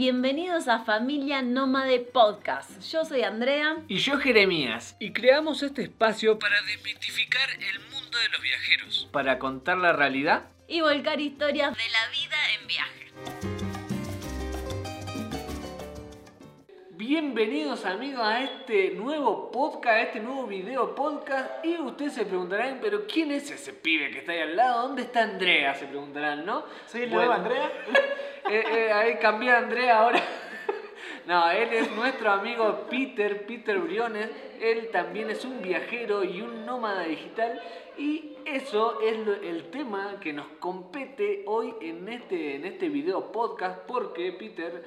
bienvenidos 0.00 0.66
a 0.66 0.82
Familia 0.82 1.42
Nómade 1.42 1.98
Podcast. 2.00 2.80
Yo 2.90 3.04
soy 3.04 3.22
Andrea. 3.22 3.76
Y 3.86 3.98
yo 3.98 4.16
Jeremías. 4.16 4.96
Y 4.98 5.12
creamos 5.12 5.62
este 5.62 5.82
espacio 5.82 6.38
para 6.38 6.56
desmitificar 6.62 7.50
el 7.50 7.80
mundo 7.80 8.16
de 8.16 8.28
los 8.30 8.40
viajeros. 8.40 9.08
Para 9.12 9.38
contar 9.38 9.76
la 9.76 9.92
realidad. 9.92 10.44
Y 10.66 10.80
volcar 10.80 11.20
historias 11.20 11.76
de 11.76 11.84
la 11.90 12.08
vida 12.12 12.36
en 12.58 12.66
viaje. 12.66 13.69
Bienvenidos 17.00 17.86
amigos 17.86 18.20
a 18.20 18.44
este 18.44 18.90
nuevo 18.90 19.50
podcast, 19.50 19.86
a 19.86 20.02
este 20.02 20.20
nuevo 20.20 20.46
video 20.46 20.94
podcast. 20.94 21.64
Y 21.64 21.78
ustedes 21.78 22.12
se 22.12 22.26
preguntarán, 22.26 22.78
pero 22.78 23.06
¿quién 23.06 23.32
es 23.32 23.50
ese 23.50 23.72
pibe 23.72 24.10
que 24.10 24.18
está 24.18 24.32
ahí 24.32 24.40
al 24.40 24.54
lado? 24.54 24.82
¿Dónde 24.88 25.02
está 25.04 25.22
Andrea? 25.22 25.74
Se 25.74 25.86
preguntarán, 25.86 26.44
¿no? 26.44 26.62
¿Soy 26.86 27.04
el 27.04 27.10
nuevo 27.10 27.32
Andrea? 27.32 27.72
Eh, 28.50 28.64
eh, 28.68 28.92
ahí 28.92 29.16
cambié 29.20 29.50
a 29.50 29.58
Andrea 29.58 29.98
ahora. 29.98 30.20
No, 31.26 31.50
él 31.50 31.68
es 31.72 31.90
nuestro 31.92 32.32
amigo 32.32 32.86
Peter, 32.90 33.46
Peter 33.46 33.78
Briones. 33.78 34.28
Él 34.60 34.88
también 34.90 35.30
es 35.30 35.44
un 35.44 35.62
viajero 35.62 36.24
y 36.24 36.40
un 36.40 36.66
nómada 36.66 37.04
digital. 37.04 37.60
Y 37.96 38.36
eso 38.44 39.00
es 39.00 39.16
el 39.44 39.70
tema 39.70 40.18
que 40.20 40.32
nos 40.32 40.46
compete 40.58 41.44
hoy 41.46 41.74
en 41.80 42.08
este, 42.08 42.56
en 42.56 42.64
este 42.64 42.88
video 42.88 43.30
podcast. 43.30 43.80
Porque, 43.86 44.32
Peter, 44.32 44.82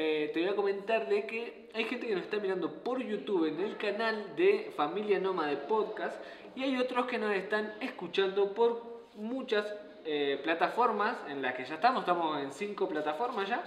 eh, 0.00 0.30
te 0.32 0.40
voy 0.42 0.48
a 0.50 0.54
comentar 0.54 1.08
de 1.08 1.26
que 1.26 1.70
hay 1.74 1.84
gente 1.86 2.06
que 2.06 2.14
nos 2.14 2.22
está 2.22 2.38
mirando 2.38 2.72
por 2.84 3.02
YouTube 3.02 3.46
en 3.48 3.58
el 3.58 3.76
canal 3.76 4.36
de 4.36 4.72
Familia 4.76 5.18
Nómada 5.18 5.66
Podcast. 5.66 6.22
Y 6.54 6.62
hay 6.62 6.76
otros 6.76 7.06
que 7.06 7.18
nos 7.18 7.34
están 7.34 7.74
escuchando 7.80 8.54
por 8.54 9.02
muchas 9.16 9.66
eh, 10.04 10.40
plataformas 10.44 11.16
en 11.28 11.42
las 11.42 11.54
que 11.54 11.64
ya 11.64 11.74
estamos, 11.74 12.02
estamos 12.02 12.40
en 12.40 12.52
cinco 12.52 12.88
plataformas 12.88 13.48
ya, 13.48 13.64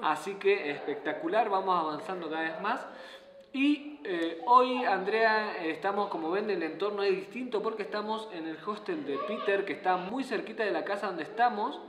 oh. 0.00 0.04
así 0.06 0.34
que 0.34 0.70
espectacular, 0.70 1.50
vamos 1.50 1.76
avanzando 1.76 2.30
cada 2.30 2.42
vez 2.42 2.60
más. 2.60 2.86
Y 3.52 3.98
eh, 4.04 4.40
hoy, 4.46 4.84
Andrea, 4.84 5.64
estamos, 5.64 6.10
como 6.10 6.30
ven, 6.30 6.48
el 6.48 6.62
entorno 6.62 7.02
es 7.02 7.10
distinto 7.10 7.60
porque 7.60 7.82
estamos 7.82 8.28
en 8.32 8.46
el 8.46 8.56
hostel 8.64 9.04
de 9.04 9.18
Peter, 9.26 9.64
que 9.64 9.72
está 9.72 9.96
muy 9.96 10.22
cerquita 10.22 10.64
de 10.64 10.70
la 10.70 10.84
casa 10.84 11.08
donde 11.08 11.24
estamos, 11.24 11.80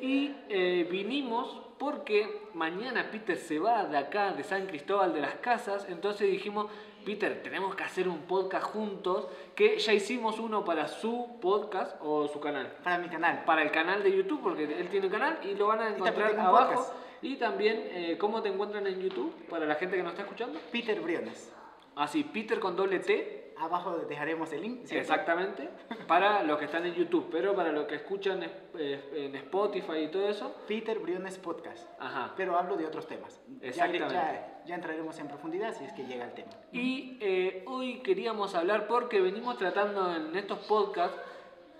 y 0.00 0.36
eh, 0.48 0.86
vinimos 0.88 1.69
porque 1.80 2.42
mañana 2.52 3.10
Peter 3.10 3.38
se 3.38 3.58
va 3.58 3.84
de 3.86 3.96
acá, 3.96 4.34
de 4.34 4.44
San 4.44 4.66
Cristóbal 4.66 5.14
de 5.14 5.22
las 5.22 5.36
Casas, 5.36 5.86
entonces 5.88 6.30
dijimos, 6.30 6.66
Peter, 7.06 7.42
tenemos 7.42 7.74
que 7.74 7.82
hacer 7.82 8.06
un 8.06 8.18
podcast 8.26 8.66
juntos, 8.66 9.28
que 9.54 9.78
ya 9.78 9.94
hicimos 9.94 10.38
uno 10.38 10.62
para 10.62 10.88
su 10.88 11.38
podcast 11.40 11.96
o 12.02 12.28
su 12.28 12.38
canal. 12.38 12.70
Para 12.84 12.98
mi 12.98 13.08
canal. 13.08 13.44
Para 13.46 13.62
el 13.62 13.70
canal 13.70 14.02
de 14.02 14.14
YouTube, 14.14 14.42
porque 14.42 14.64
él 14.64 14.88
tiene 14.90 15.06
un 15.06 15.12
canal 15.12 15.38
y 15.42 15.54
lo 15.54 15.68
van 15.68 15.80
a 15.80 15.88
encontrar 15.88 16.38
abajo. 16.38 16.86
Y 17.22 17.36
también, 17.36 17.88
eh, 17.92 18.18
¿cómo 18.20 18.42
te 18.42 18.50
encuentran 18.50 18.86
en 18.86 19.00
YouTube 19.00 19.32
para 19.48 19.64
la 19.64 19.76
gente 19.76 19.96
que 19.96 20.02
nos 20.02 20.12
está 20.12 20.24
escuchando? 20.24 20.60
Peter 20.70 21.00
Briones. 21.00 21.50
Ah, 21.96 22.06
sí, 22.06 22.24
Peter 22.24 22.60
con 22.60 22.76
doble 22.76 22.98
T 22.98 23.49
Abajo 23.60 23.98
dejaremos 24.08 24.50
el 24.52 24.62
link. 24.62 24.90
Exactamente, 24.90 25.68
para 26.06 26.42
los 26.42 26.58
que 26.58 26.64
están 26.64 26.86
en 26.86 26.94
YouTube, 26.94 27.28
pero 27.30 27.54
para 27.54 27.70
los 27.72 27.86
que 27.86 27.96
escuchan 27.96 28.42
en 28.74 29.36
Spotify 29.36 29.98
y 30.04 30.08
todo 30.08 30.28
eso. 30.28 30.56
Peter 30.66 30.98
Briones 30.98 31.36
Podcast. 31.38 31.86
Ajá. 32.00 32.32
Pero 32.36 32.58
hablo 32.58 32.76
de 32.76 32.86
otros 32.86 33.06
temas. 33.06 33.38
Exactamente. 33.60 34.14
Ya, 34.14 34.62
ya, 34.64 34.74
entraremos 34.74 35.18
en 35.18 35.28
profundidad 35.28 35.74
si 35.74 35.84
es 35.84 35.92
que 35.92 36.06
llega 36.06 36.24
el 36.24 36.32
tema. 36.32 36.50
Y 36.72 37.18
eh, 37.20 37.62
hoy 37.66 38.00
queríamos 38.00 38.54
hablar 38.54 38.86
porque 38.86 39.20
venimos 39.20 39.58
tratando 39.58 40.14
en 40.14 40.34
estos 40.34 40.60
podcasts 40.60 41.18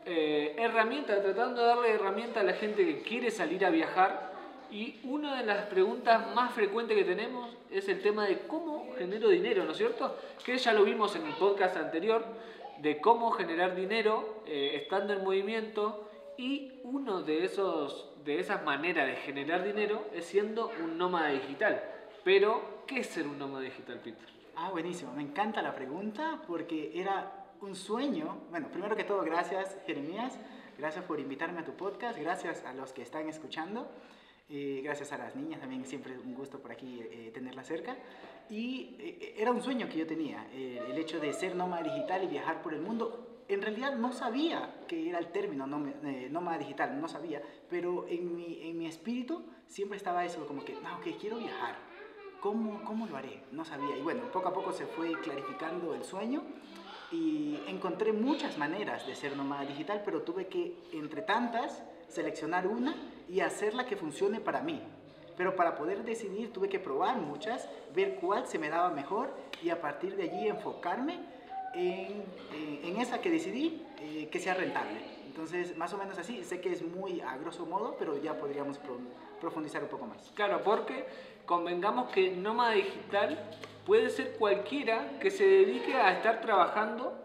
eh, 0.04 0.56
herramientas, 0.58 1.22
tratando 1.22 1.62
de 1.62 1.66
darle 1.66 1.90
herramientas 1.92 2.42
a 2.42 2.46
la 2.46 2.54
gente 2.54 2.84
que 2.84 3.02
quiere 3.02 3.30
salir 3.30 3.64
a 3.64 3.70
viajar 3.70 4.30
y 4.70 5.00
una 5.02 5.36
de 5.36 5.46
las 5.46 5.66
preguntas 5.66 6.32
más 6.34 6.52
frecuentes 6.54 6.96
que 6.96 7.04
tenemos 7.04 7.56
es 7.70 7.88
el 7.88 8.00
tema 8.02 8.26
de 8.26 8.38
cómo 8.46 8.79
genero 9.00 9.30
dinero, 9.30 9.64
¿no 9.64 9.70
es 9.72 9.78
cierto? 9.78 10.14
Que 10.44 10.58
ya 10.58 10.74
lo 10.74 10.84
vimos 10.84 11.16
en 11.16 11.26
el 11.26 11.32
podcast 11.32 11.74
anterior, 11.78 12.22
de 12.82 13.00
cómo 13.00 13.30
generar 13.30 13.74
dinero 13.74 14.42
eh, 14.46 14.72
estando 14.74 15.14
en 15.14 15.24
movimiento 15.24 16.10
y 16.36 16.80
uno 16.82 17.22
de, 17.22 17.46
esos, 17.46 18.12
de 18.26 18.38
esas 18.38 18.62
maneras 18.62 19.06
de 19.06 19.16
generar 19.16 19.64
dinero 19.64 20.04
es 20.12 20.26
siendo 20.26 20.70
un 20.84 20.98
nómada 20.98 21.30
digital. 21.30 21.82
Pero, 22.24 22.82
¿qué 22.86 23.00
es 23.00 23.06
ser 23.06 23.26
un 23.26 23.38
nómada 23.38 23.64
digital, 23.64 24.00
Peter? 24.04 24.28
Ah, 24.54 24.68
buenísimo. 24.68 25.14
Me 25.14 25.22
encanta 25.22 25.62
la 25.62 25.74
pregunta 25.74 26.42
porque 26.46 26.92
era 26.94 27.46
un 27.62 27.74
sueño. 27.74 28.36
Bueno, 28.50 28.68
primero 28.68 28.96
que 28.96 29.04
todo, 29.04 29.22
gracias, 29.22 29.78
Jeremías. 29.86 30.38
Gracias 30.76 31.06
por 31.06 31.20
invitarme 31.20 31.60
a 31.60 31.64
tu 31.64 31.72
podcast. 31.72 32.18
Gracias 32.18 32.66
a 32.66 32.74
los 32.74 32.92
que 32.92 33.00
están 33.00 33.28
escuchando. 33.30 33.88
Eh, 34.52 34.80
gracias 34.82 35.12
a 35.12 35.18
las 35.18 35.36
niñas 35.36 35.60
también, 35.60 35.86
siempre 35.86 36.18
un 36.18 36.34
gusto 36.34 36.58
por 36.58 36.72
aquí 36.72 37.00
eh, 37.00 37.30
tenerlas 37.32 37.68
cerca. 37.68 37.96
Y 38.50 38.96
eh, 38.98 39.34
era 39.38 39.52
un 39.52 39.62
sueño 39.62 39.88
que 39.88 39.98
yo 39.98 40.06
tenía, 40.06 40.46
el 40.52 40.98
hecho 40.98 41.20
de 41.20 41.32
ser 41.32 41.54
nómada 41.54 41.84
digital 41.84 42.24
y 42.24 42.26
viajar 42.26 42.62
por 42.62 42.74
el 42.74 42.80
mundo. 42.80 43.44
En 43.48 43.62
realidad 43.62 43.96
no 43.96 44.12
sabía 44.12 44.84
que 44.86 45.08
era 45.08 45.18
el 45.18 45.32
término 45.32 45.66
nómada 45.66 46.58
digital, 46.58 47.00
no 47.00 47.08
sabía, 47.08 47.42
pero 47.68 48.06
en 48.08 48.36
mi, 48.36 48.60
en 48.62 48.78
mi 48.78 48.86
espíritu 48.86 49.42
siempre 49.66 49.96
estaba 49.96 50.24
eso, 50.24 50.46
como 50.46 50.64
que, 50.64 50.74
no, 50.74 51.00
que 51.00 51.16
quiero 51.16 51.38
viajar. 51.38 51.76
¿Cómo, 52.40 52.82
¿Cómo 52.84 53.06
lo 53.06 53.16
haré? 53.16 53.42
No 53.52 53.64
sabía. 53.64 53.96
Y 53.96 54.02
bueno, 54.02 54.22
poco 54.32 54.48
a 54.48 54.54
poco 54.54 54.72
se 54.72 54.86
fue 54.86 55.12
clarificando 55.20 55.94
el 55.94 56.04
sueño 56.04 56.42
y 57.12 57.58
encontré 57.66 58.12
muchas 58.12 58.56
maneras 58.56 59.06
de 59.06 59.14
ser 59.14 59.36
nómada 59.36 59.66
digital, 59.66 60.02
pero 60.04 60.22
tuve 60.22 60.46
que, 60.46 60.76
entre 60.92 61.22
tantas, 61.22 61.82
seleccionar 62.08 62.66
una 62.66 62.94
y 63.28 63.40
hacerla 63.40 63.86
que 63.86 63.96
funcione 63.96 64.40
para 64.40 64.62
mí. 64.62 64.80
Pero 65.40 65.56
para 65.56 65.74
poder 65.74 66.04
decidir 66.04 66.52
tuve 66.52 66.68
que 66.68 66.78
probar 66.78 67.16
muchas, 67.16 67.66
ver 67.94 68.16
cuál 68.16 68.46
se 68.46 68.58
me 68.58 68.68
daba 68.68 68.90
mejor 68.90 69.30
y 69.62 69.70
a 69.70 69.80
partir 69.80 70.14
de 70.14 70.24
allí 70.24 70.46
enfocarme 70.46 71.18
en, 71.72 72.22
eh, 72.52 72.80
en 72.84 73.00
esa 73.00 73.22
que 73.22 73.30
decidí 73.30 73.82
eh, 74.02 74.28
que 74.30 74.38
sea 74.38 74.52
rentable. 74.52 75.00
Entonces, 75.24 75.74
más 75.78 75.94
o 75.94 75.96
menos 75.96 76.18
así, 76.18 76.44
sé 76.44 76.60
que 76.60 76.70
es 76.70 76.82
muy 76.82 77.22
a 77.22 77.38
grosso 77.38 77.64
modo, 77.64 77.96
pero 77.98 78.18
ya 78.18 78.34
podríamos 78.36 78.78
profundizar 79.40 79.82
un 79.82 79.88
poco 79.88 80.04
más. 80.04 80.30
Claro, 80.34 80.60
porque 80.62 81.06
convengamos 81.46 82.10
que 82.10 82.32
nómada 82.32 82.72
digital 82.72 83.42
puede 83.86 84.10
ser 84.10 84.36
cualquiera 84.36 85.18
que 85.20 85.30
se 85.30 85.46
dedique 85.46 85.94
a 85.94 86.12
estar 86.12 86.42
trabajando 86.42 87.18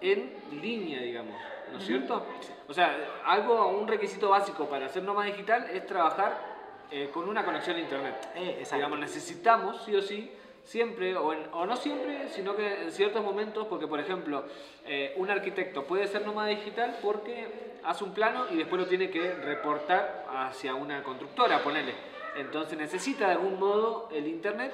en 0.00 0.34
línea, 0.50 1.00
digamos, 1.00 1.36
¿no 1.70 1.78
es 1.78 1.86
cierto? 1.86 2.26
O 2.66 2.74
sea, 2.74 3.22
algo, 3.24 3.68
un 3.68 3.86
requisito 3.86 4.30
básico 4.30 4.64
para 4.68 4.88
ser 4.88 5.04
nómada 5.04 5.28
digital 5.28 5.70
es 5.72 5.86
trabajar 5.86 6.55
eh, 6.90 7.10
con 7.12 7.28
una 7.28 7.44
conexión 7.44 7.76
a 7.76 7.80
internet. 7.80 8.30
Eh, 8.34 8.64
digamos, 8.72 8.98
necesitamos, 8.98 9.82
sí 9.84 9.94
o 9.94 10.02
sí, 10.02 10.30
siempre, 10.66 11.16
o, 11.16 11.28
o, 11.28 11.66
no 11.66 11.76
siempre, 11.76 12.28
sino 12.28 12.56
que 12.56 12.82
en 12.82 12.92
ciertos 12.92 13.24
momentos, 13.24 13.66
porque 13.68 13.86
por 13.86 14.00
ejemplo, 14.00 14.44
eh, 14.84 15.14
un 15.16 15.30
arquitecto 15.30 15.84
puede 15.84 16.06
ser 16.06 16.26
nómada 16.26 16.48
digital 16.48 16.98
porque 17.02 17.78
hace 17.84 18.04
un 18.04 18.12
plano 18.12 18.46
y 18.50 18.56
después 18.56 18.82
lo 18.82 18.88
tiene 18.88 19.08
que 19.10 19.32
reportar 19.34 20.26
hacia 20.34 20.74
una 20.74 21.02
constructora, 21.02 21.62
ponele. 21.62 21.94
Entonces 22.36 22.76
necesita 22.76 23.28
de 23.28 23.32
algún 23.32 23.58
modo 23.58 24.08
el 24.12 24.26
internet 24.26 24.72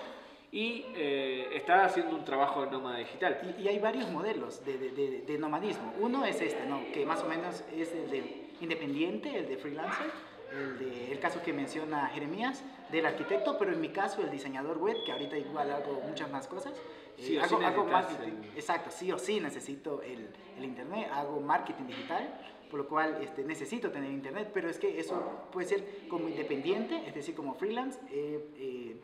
y 0.50 0.84
eh, 0.94 1.48
está 1.54 1.84
haciendo 1.84 2.16
un 2.16 2.24
trabajo 2.24 2.64
de 2.64 2.70
nómada 2.70 2.98
digital. 2.98 3.54
Y, 3.58 3.68
hay 3.68 3.78
varios 3.78 4.08
modelos 4.10 4.64
de, 4.64 4.76
de, 4.78 5.22
de, 5.26 5.38
nomadismo. 5.38 5.94
Uno 6.00 6.24
es 6.24 6.40
este, 6.40 6.66
¿no? 6.66 6.80
que 6.92 7.06
más 7.06 7.22
o 7.22 7.28
menos 7.28 7.64
es 7.74 7.92
el 7.92 8.10
de 8.10 8.48
independiente, 8.60 9.36
el 9.36 9.48
de 9.48 9.56
freelancer, 9.56 10.10
el, 10.52 10.78
de, 10.78 11.12
el 11.12 11.18
caso 11.18 11.42
que 11.42 11.52
menciona 11.52 12.08
Jeremías, 12.08 12.62
del 12.90 13.06
arquitecto, 13.06 13.56
pero 13.58 13.72
en 13.72 13.80
mi 13.80 13.88
caso 13.88 14.22
el 14.22 14.30
diseñador 14.30 14.78
web, 14.78 14.96
que 15.04 15.12
ahorita 15.12 15.36
igual 15.38 15.70
hago 15.70 16.00
muchas 16.06 16.30
más 16.30 16.46
cosas. 16.46 16.74
Sí, 17.16 17.38
hago, 17.38 17.58
hago 17.58 17.84
marketing. 17.84 18.42
Exacto, 18.54 18.90
sí 18.90 19.12
o 19.12 19.18
sí 19.18 19.40
necesito 19.40 20.02
el, 20.02 20.28
el, 20.58 20.64
internet, 20.64 21.08
hago 21.12 21.40
marketing 21.40 21.84
digital, 21.84 22.34
por 22.70 22.80
lo 22.80 22.88
cual 22.88 23.18
este, 23.22 23.44
necesito 23.44 23.90
tener 23.90 24.10
internet, 24.10 24.50
pero 24.52 24.68
es 24.68 24.78
que 24.78 24.98
eso 24.98 25.46
puede 25.52 25.68
ser 25.68 26.08
como 26.08 26.28
independiente, 26.28 27.02
es 27.06 27.14
decir, 27.14 27.34
como 27.34 27.54
freelance. 27.54 27.98
Eh, 28.10 28.48
eh, 28.56 28.96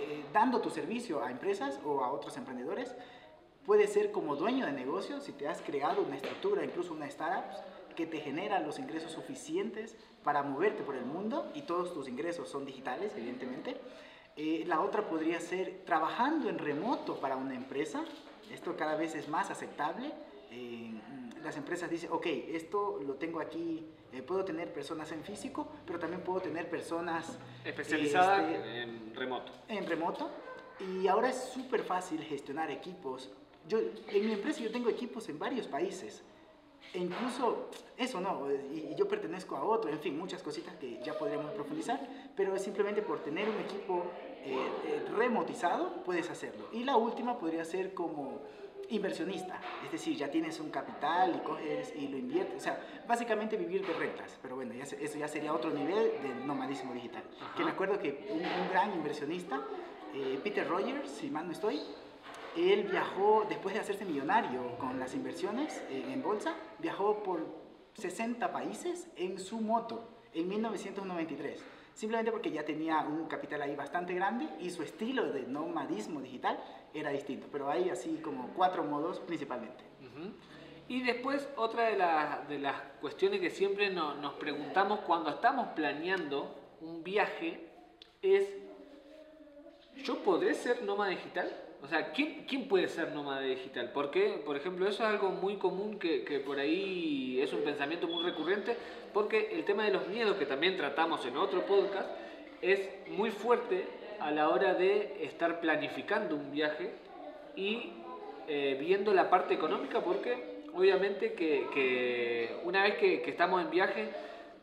eh, 0.00 0.24
dando 0.32 0.60
tu 0.60 0.70
servicio 0.70 1.22
a 1.22 1.30
empresas 1.30 1.78
o 1.84 2.02
a 2.02 2.12
otros 2.12 2.36
emprendedores. 2.36 2.94
Puede 3.66 3.86
ser 3.86 4.10
como 4.10 4.34
dueño 4.36 4.66
de 4.66 4.72
negocio 4.72 5.20
si 5.20 5.32
te 5.32 5.46
has 5.46 5.60
creado 5.60 6.02
una 6.02 6.16
estructura, 6.16 6.64
incluso 6.64 6.92
una 6.92 7.06
startup, 7.06 7.44
que 7.94 8.06
te 8.06 8.20
genera 8.20 8.60
los 8.60 8.78
ingresos 8.78 9.12
suficientes 9.12 9.96
para 10.22 10.42
moverte 10.42 10.82
por 10.82 10.96
el 10.96 11.04
mundo 11.04 11.50
y 11.54 11.62
todos 11.62 11.92
tus 11.92 12.08
ingresos 12.08 12.48
son 12.48 12.64
digitales, 12.64 13.12
evidentemente. 13.16 13.76
Eh, 14.36 14.64
la 14.66 14.80
otra 14.80 15.06
podría 15.08 15.40
ser 15.40 15.82
trabajando 15.84 16.48
en 16.48 16.58
remoto 16.58 17.20
para 17.20 17.36
una 17.36 17.54
empresa. 17.54 18.04
Esto 18.50 18.76
cada 18.76 18.96
vez 18.96 19.14
es 19.14 19.28
más 19.28 19.50
aceptable. 19.50 20.12
Eh, 20.50 20.92
las 21.42 21.56
empresas 21.56 21.90
dicen, 21.90 22.10
ok, 22.12 22.26
esto 22.26 23.00
lo 23.04 23.14
tengo 23.14 23.40
aquí, 23.40 23.86
eh, 24.12 24.22
puedo 24.22 24.44
tener 24.44 24.72
personas 24.72 25.10
en 25.12 25.22
físico, 25.22 25.68
pero 25.86 25.98
también 25.98 26.22
puedo 26.22 26.40
tener 26.40 26.68
personas... 26.68 27.38
Especializadas 27.64 28.50
este, 28.50 28.82
en 28.82 29.14
remoto. 29.14 29.52
En 29.68 29.86
remoto. 29.86 30.30
Y 30.80 31.06
ahora 31.08 31.30
es 31.30 31.36
súper 31.36 31.82
fácil 31.82 32.22
gestionar 32.22 32.70
equipos. 32.70 33.30
Yo, 33.68 33.78
en 34.08 34.26
mi 34.26 34.32
empresa 34.32 34.60
yo 34.60 34.70
tengo 34.70 34.88
equipos 34.88 35.28
en 35.28 35.38
varios 35.38 35.66
países. 35.66 36.22
E 36.94 36.98
incluso 36.98 37.70
eso 37.96 38.20
no, 38.20 38.50
y, 38.50 38.94
yo 38.96 39.08
pertenezco 39.08 39.56
a 39.56 39.64
otro, 39.64 39.90
en 39.90 39.98
fin, 39.98 40.18
muchas 40.18 40.42
cositas 40.42 40.74
que 40.76 41.00
ya 41.02 41.16
podríamos 41.18 41.52
profundizar, 41.52 42.00
pero 42.36 42.54
es 42.54 42.62
simplemente 42.62 43.02
por 43.02 43.20
tener 43.20 43.48
un 43.48 43.58
equipo 43.60 44.04
eh, 44.44 44.56
eh, 44.86 45.04
remotizado 45.16 46.02
puedes 46.04 46.28
hacerlo. 46.28 46.68
Y 46.72 46.84
la 46.84 46.96
última 46.96 47.38
podría 47.38 47.64
ser 47.64 47.94
como 47.94 48.40
inversionista, 48.88 49.58
es 49.84 49.92
decir, 49.92 50.16
ya 50.16 50.30
tienes 50.30 50.60
un 50.60 50.70
capital 50.70 51.34
y 51.36 51.38
coges 51.46 51.94
y 51.96 52.08
lo 52.08 52.18
inviertes, 52.18 52.56
o 52.56 52.60
sea, 52.60 52.78
básicamente 53.08 53.56
vivir 53.56 53.86
de 53.86 53.94
rentas, 53.94 54.38
pero 54.42 54.56
bueno, 54.56 54.74
ya 54.74 54.82
eso 54.82 55.18
ya 55.18 55.28
sería 55.28 55.54
otro 55.54 55.70
nivel 55.70 56.12
del 56.22 56.46
nomadismo 56.46 56.92
digital. 56.92 57.22
Que 57.56 57.64
me 57.64 57.70
acuerdo 57.70 57.98
que 57.98 58.26
un, 58.28 58.38
un 58.38 58.68
gran 58.70 58.92
inversionista, 58.92 59.62
eh, 60.14 60.38
Peter 60.42 60.68
Rogers, 60.68 61.10
si 61.10 61.30
mal 61.30 61.46
no 61.46 61.52
estoy, 61.52 61.80
él 62.56 62.84
viajó, 62.84 63.44
después 63.48 63.74
de 63.74 63.80
hacerse 63.80 64.04
millonario 64.04 64.76
con 64.78 64.98
las 65.00 65.14
inversiones 65.14 65.82
eh, 65.90 66.04
en 66.12 66.22
bolsa, 66.22 66.54
viajó 66.78 67.22
por 67.22 67.40
60 67.94 68.52
países 68.52 69.08
en 69.16 69.38
su 69.38 69.60
moto 69.60 70.08
en 70.34 70.48
1993. 70.48 71.62
Simplemente 71.94 72.32
porque 72.32 72.50
ya 72.50 72.64
tenía 72.64 73.00
un 73.00 73.26
capital 73.26 73.60
ahí 73.62 73.76
bastante 73.76 74.14
grande 74.14 74.48
y 74.60 74.70
su 74.70 74.82
estilo 74.82 75.30
de 75.30 75.42
nomadismo 75.42 76.20
digital 76.22 76.58
era 76.94 77.10
distinto. 77.10 77.48
Pero 77.52 77.70
hay 77.70 77.90
así 77.90 78.16
como 78.22 78.48
cuatro 78.54 78.82
modos 78.82 79.20
principalmente. 79.20 79.84
Y 80.88 81.02
después 81.02 81.48
otra 81.56 81.84
de, 81.84 81.96
las- 82.58 82.80
cuestiones 83.00 83.40
que 83.40 83.50
siempre 83.50 83.90
no- 83.90 84.14
nos 84.14 84.34
preguntamos 84.34 85.00
cuando 85.00 85.30
estamos 85.30 85.68
planeando 85.74 86.54
un 86.80 87.02
viaje 87.04 87.68
es, 88.22 88.48
¿yo 89.96 90.18
podré 90.22 90.54
ser 90.54 90.82
nómada 90.82 91.10
digital? 91.10 91.50
O 91.82 91.88
sea, 91.88 92.12
¿quién, 92.12 92.68
puede 92.68 92.88
ser 92.88 93.12
nómada 93.12 93.40
digital? 93.40 93.90
Porque, 93.92 94.40
por 94.46 94.56
ejemplo, 94.56 94.86
eso 94.86 95.02
es 95.02 95.08
algo 95.08 95.30
muy 95.30 95.56
común 95.56 95.98
que, 95.98 96.24
que 96.24 96.38
por 96.38 96.60
ahí 96.60 97.40
es 97.40 97.52
un 97.52 97.62
pensamiento 97.62 98.06
muy 98.06 98.22
recurrente, 98.22 98.76
porque 99.12 99.50
el 99.52 99.64
tema 99.64 99.84
de 99.84 99.92
los 99.92 100.06
miedos 100.06 100.36
que 100.36 100.46
también 100.46 100.76
tratamos 100.76 101.26
en 101.26 101.36
otro 101.36 101.66
podcast 101.66 102.08
es 102.60 102.88
muy 103.08 103.30
fuerte 103.30 103.84
a 104.20 104.30
la 104.30 104.48
hora 104.48 104.74
de 104.74 105.24
estar 105.24 105.60
planificando 105.60 106.36
un 106.36 106.52
viaje 106.52 106.92
y 107.56 107.92
eh, 108.46 108.76
viendo 108.78 109.12
la 109.12 109.28
parte 109.28 109.54
económica 109.54 110.00
porque 110.00 110.62
obviamente 110.72 111.32
que, 111.32 111.66
que 111.74 112.60
una 112.62 112.84
vez 112.84 112.94
que 112.94 113.24
estamos 113.26 113.60
en 113.60 113.70
viaje, 113.70 114.08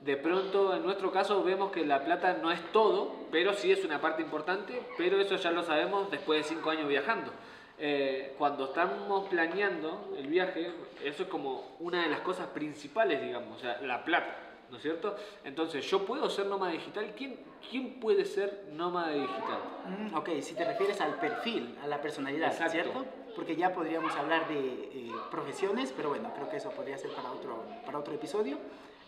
de 0.01 0.15
pronto 0.15 0.73
en 0.75 0.83
nuestro 0.83 1.11
caso 1.11 1.43
vemos 1.43 1.71
que 1.71 1.85
la 1.85 2.03
plata 2.03 2.37
no 2.41 2.51
es 2.51 2.71
todo, 2.71 3.13
pero 3.31 3.53
sí 3.53 3.71
es 3.71 3.83
una 3.83 3.99
parte 3.99 4.21
importante, 4.21 4.81
pero 4.97 5.19
eso 5.19 5.35
ya 5.35 5.51
lo 5.51 5.63
sabemos 5.63 6.09
después 6.09 6.43
de 6.43 6.55
cinco 6.55 6.69
años 6.69 6.87
viajando. 6.87 7.31
Eh, 7.77 8.35
cuando 8.37 8.65
estamos 8.65 9.27
planeando 9.29 10.13
el 10.17 10.27
viaje, 10.27 10.71
eso 11.03 11.23
es 11.23 11.29
como 11.29 11.77
una 11.79 12.03
de 12.03 12.09
las 12.09 12.21
cosas 12.21 12.47
principales, 12.47 13.21
digamos, 13.21 13.57
o 13.57 13.59
sea, 13.59 13.79
la 13.81 14.03
plata, 14.03 14.35
¿no 14.69 14.77
es 14.77 14.83
cierto? 14.83 15.15
Entonces, 15.43 15.89
¿yo 15.89 16.05
puedo 16.05 16.29
ser 16.29 16.47
nómada 16.47 16.73
digital? 16.73 17.13
¿Quién, 17.17 17.39
quién 17.69 17.99
puede 17.99 18.25
ser 18.25 18.65
nómada 18.73 19.11
digital? 19.11 19.59
Mm, 19.85 20.13
ok, 20.15 20.29
si 20.41 20.55
te 20.55 20.65
refieres 20.65 20.99
al 20.99 21.15
perfil, 21.15 21.77
a 21.81 21.87
la 21.87 22.01
personalidad, 22.01 22.51
Exacto. 22.51 22.71
¿cierto? 22.71 23.05
Porque 23.35 23.55
ya 23.55 23.71
podríamos 23.73 24.13
hablar 24.15 24.47
de 24.49 24.59
eh, 24.59 25.11
profesiones, 25.31 25.93
pero 25.95 26.09
bueno, 26.09 26.33
creo 26.35 26.49
que 26.49 26.57
eso 26.57 26.71
podría 26.71 26.97
ser 26.97 27.11
para 27.11 27.31
otro, 27.31 27.63
para 27.85 27.99
otro 27.99 28.13
episodio. 28.13 28.57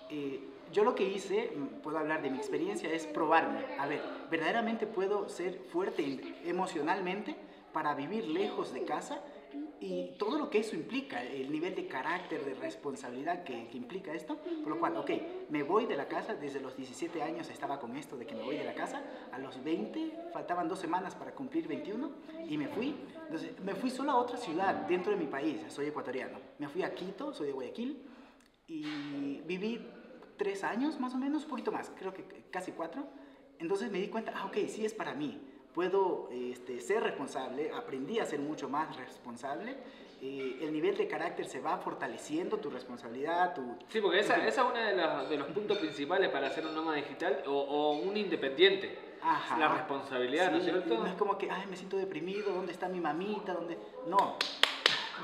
Eh, 0.10 0.40
yo 0.72 0.84
lo 0.84 0.96
que 0.96 1.04
hice, 1.04 1.52
mm, 1.56 1.82
puedo 1.82 1.98
hablar 1.98 2.22
de 2.22 2.30
mi 2.30 2.38
experiencia, 2.38 2.92
es 2.92 3.06
probarme. 3.06 3.60
A 3.78 3.88
ver, 3.88 4.02
¿verdaderamente 4.30 4.88
puedo 4.88 5.30
ser 5.30 5.60
fuerte 5.72 6.04
em- 6.04 6.22
emocionalmente 6.46 7.36
para 7.74 7.94
vivir 7.94 8.28
lejos 8.28 8.74
de 8.74 8.84
casa? 8.84 9.22
Y 9.82 10.16
todo 10.20 10.38
lo 10.38 10.50
que 10.52 10.60
eso 10.60 10.76
implica, 10.76 11.24
el 11.24 11.52
nivel 11.52 11.74
de 11.74 11.88
carácter, 11.88 12.46
de 12.46 12.54
responsabilidad 12.54 13.44
que, 13.44 13.68
que 13.68 13.78
implica 13.78 14.14
esto. 14.14 14.38
Por 14.38 14.68
lo 14.68 14.80
cual, 14.80 14.96
ok, 14.96 15.10
me 15.50 15.64
voy 15.64 15.88
de 15.88 15.98
la 15.98 16.08
casa, 16.08 16.36
desde 16.36 16.62
los 16.62 16.78
17 16.78 17.24
años 17.24 17.50
estaba 17.50 17.80
con 17.80 17.98
esto 17.98 18.16
de 18.16 18.28
que 18.28 18.36
me 18.36 18.44
voy 18.44 18.58
de 18.58 18.64
la 18.64 18.76
casa, 18.76 19.02
a 19.32 19.40
los 19.40 19.64
20, 19.64 20.30
faltaban 20.32 20.68
dos 20.68 20.80
semanas 20.80 21.16
para 21.16 21.32
cumplir 21.32 21.68
21, 21.68 22.12
y 22.48 22.58
me 22.58 22.68
fui. 22.68 22.96
Entonces, 23.26 23.60
me 23.62 23.74
fui 23.74 23.90
solo 23.90 24.12
a 24.12 24.18
otra 24.18 24.38
ciudad 24.38 24.74
dentro 24.88 25.12
de 25.12 25.18
mi 25.18 25.26
país, 25.26 25.60
soy 25.70 25.88
ecuatoriano. 25.88 26.38
Me 26.60 26.70
fui 26.70 26.84
a 26.84 26.94
Quito, 26.94 27.34
soy 27.34 27.48
de 27.48 27.54
Guayaquil, 27.54 28.06
y 28.68 29.42
viví 29.48 29.82
tres 30.42 30.64
años 30.64 31.00
más 31.00 31.14
o 31.14 31.18
menos, 31.20 31.44
un 31.44 31.50
poquito 31.52 31.72
más, 31.72 31.92
creo 31.96 32.12
que 32.16 32.24
casi 32.50 32.72
cuatro. 32.72 33.04
Entonces 33.60 33.92
me 33.92 34.00
di 34.00 34.08
cuenta, 34.08 34.34
ah, 34.36 34.48
ok, 34.48 34.58
sí 34.68 34.84
es 34.84 34.92
para 34.92 35.14
mí. 35.14 35.40
Puedo 35.72 36.30
este, 36.32 36.82
ser 36.82 37.04
responsable, 37.04 37.72
aprendí 37.72 38.18
a 38.18 38.26
ser 38.26 38.40
mucho 38.40 38.68
más 38.68 38.98
responsable. 38.98 39.78
eh, 40.22 40.60
el 40.62 40.72
nivel 40.72 40.96
de 40.98 41.08
carácter 41.08 41.48
se 41.48 41.60
va 41.60 41.78
fortaleciendo, 41.78 42.58
tu 42.58 42.70
responsabilidad, 42.70 43.56
tu... 43.56 43.76
Sí, 43.90 44.00
porque 44.00 44.20
esa, 44.20 44.48
es 44.48 44.58
uno 44.58 44.74
de 44.74 44.96
los, 44.96 45.30
de 45.30 45.38
los 45.38 45.48
puntos 45.48 45.80
principales 45.80 46.30
para 46.30 46.50
ser 46.52 46.66
un 46.66 46.76
nómada 46.76 46.98
digital 46.98 47.44
o, 47.48 47.52
o 47.52 47.94
un 47.94 48.16
independiente. 48.16 48.98
Ajá. 49.24 49.58
La 49.58 49.68
responsabilidad, 49.68 50.52
¿no 50.52 50.58
es 50.58 50.64
cierto? 50.64 50.98
No 50.98 51.08
es 51.08 51.14
como 51.14 51.38
que, 51.38 51.50
ay, 51.50 51.66
me 51.70 51.76
siento 51.76 51.98
deprimido, 51.98 52.54
¿dónde 52.54 52.72
está 52.72 52.88
mi 52.88 53.00
mamita? 53.00 53.54
¿Dónde? 53.54 53.78
No, 54.08 54.38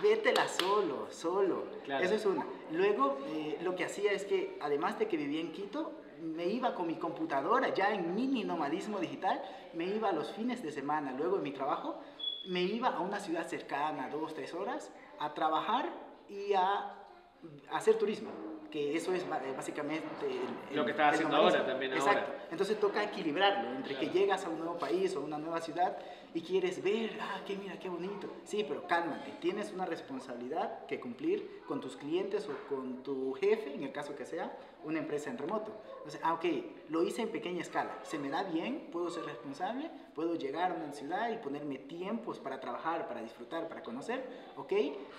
vétela 0.02 0.48
solo, 0.48 1.08
solo. 1.10 1.66
Claro. 1.84 2.04
Eso 2.04 2.16
es 2.16 2.26
una. 2.26 2.46
Luego, 2.72 3.20
eh, 3.28 3.58
lo 3.62 3.76
que 3.76 3.86
hacía 3.86 4.12
es 4.12 4.26
que, 4.26 4.58
además 4.62 4.98
de 5.00 5.08
que 5.08 5.18
vivía 5.18 5.42
en 5.42 5.52
Quito, 5.52 5.92
me 6.22 6.46
iba 6.46 6.74
con 6.74 6.88
mi 6.88 6.96
computadora, 6.96 7.74
ya 7.74 7.94
en 7.94 8.16
mini 8.16 8.44
nomadismo 8.44 9.00
digital, 9.00 9.42
me 9.74 9.86
iba 9.86 10.12
los 10.12 10.32
fines 10.32 10.64
de 10.64 10.72
semana, 10.72 11.14
luego 11.14 11.38
de 11.38 11.44
mi 11.44 11.52
trabajo, 11.52 12.00
me 12.48 12.62
iba 12.62 12.90
a 12.90 13.00
una 13.00 13.20
ciudad 13.20 13.48
cercana, 13.48 14.10
dos, 14.10 14.34
tres 14.34 14.54
horas, 14.54 14.92
a 15.20 15.34
trabajar 15.34 15.90
y 16.30 16.54
a, 16.54 16.64
a 16.64 17.78
hacer 17.78 17.98
turismo. 17.98 18.32
Que 18.72 18.96
eso 18.98 19.14
es 19.14 19.26
básicamente 19.56 20.26
el- 20.70 20.76
Lo 20.76 20.84
que 20.84 20.92
estás 20.92 21.14
haciendo 21.14 21.38
ahora 21.38 21.66
también 21.66 21.94
Exacto. 21.94 22.32
ahora. 22.32 22.48
Entonces 22.52 22.80
toca 22.80 23.04
equilibrarlo 23.04 23.72
entre 23.76 23.94
que 23.96 24.06
Claro. 24.10 24.14
llegas 24.20 24.46
a 24.46 24.50
un 24.50 24.60
nuevo 24.60 24.78
país 24.78 25.16
o 25.16 25.22
una 25.22 25.38
nueva 25.38 25.62
ciudad 25.62 25.98
y 26.34 26.42
quieres 26.42 26.84
ver, 26.84 27.18
ah, 27.22 27.40
qué 27.46 27.56
mira, 27.56 27.80
qué 27.80 27.88
bonito. 27.90 28.28
Sí, 28.44 28.66
pero 28.68 28.86
cálmate, 28.86 29.32
tienes 29.40 29.72
una 29.72 29.86
responsabilidad 29.86 30.86
que 30.86 31.00
cumplir 31.00 31.62
con 31.66 31.80
tus 31.80 31.96
clientes 31.96 32.48
o 32.50 32.68
con 32.68 33.04
tu 33.04 33.34
jefe, 33.34 33.74
en 33.74 33.84
el 33.84 33.92
caso 33.94 34.16
que 34.16 34.26
sea, 34.26 34.56
una 34.84 35.00
empresa 35.00 35.30
en 35.30 35.38
remoto. 35.38 35.72
Entonces, 35.98 36.20
ah, 36.24 36.34
ok, 36.34 36.46
lo 36.90 37.04
hice 37.04 37.22
en 37.22 37.30
pequeña 37.30 37.62
escala, 37.62 37.98
se 38.04 38.20
me 38.20 38.30
da 38.30 38.44
bien, 38.44 38.90
puedo 38.92 39.10
ser 39.10 39.26
responsable, 39.26 39.90
puedo 40.14 40.36
llegar 40.36 40.72
a 40.72 40.74
una 40.76 40.92
ciudad 40.94 41.30
y 41.32 41.38
ponerme 41.38 41.78
tiempos 41.80 42.40
para 42.40 42.60
trabajar, 42.60 43.08
para 43.08 43.22
disfrutar, 43.22 43.68
para 43.68 43.82
conocer, 43.82 44.24
ok, 44.58 44.74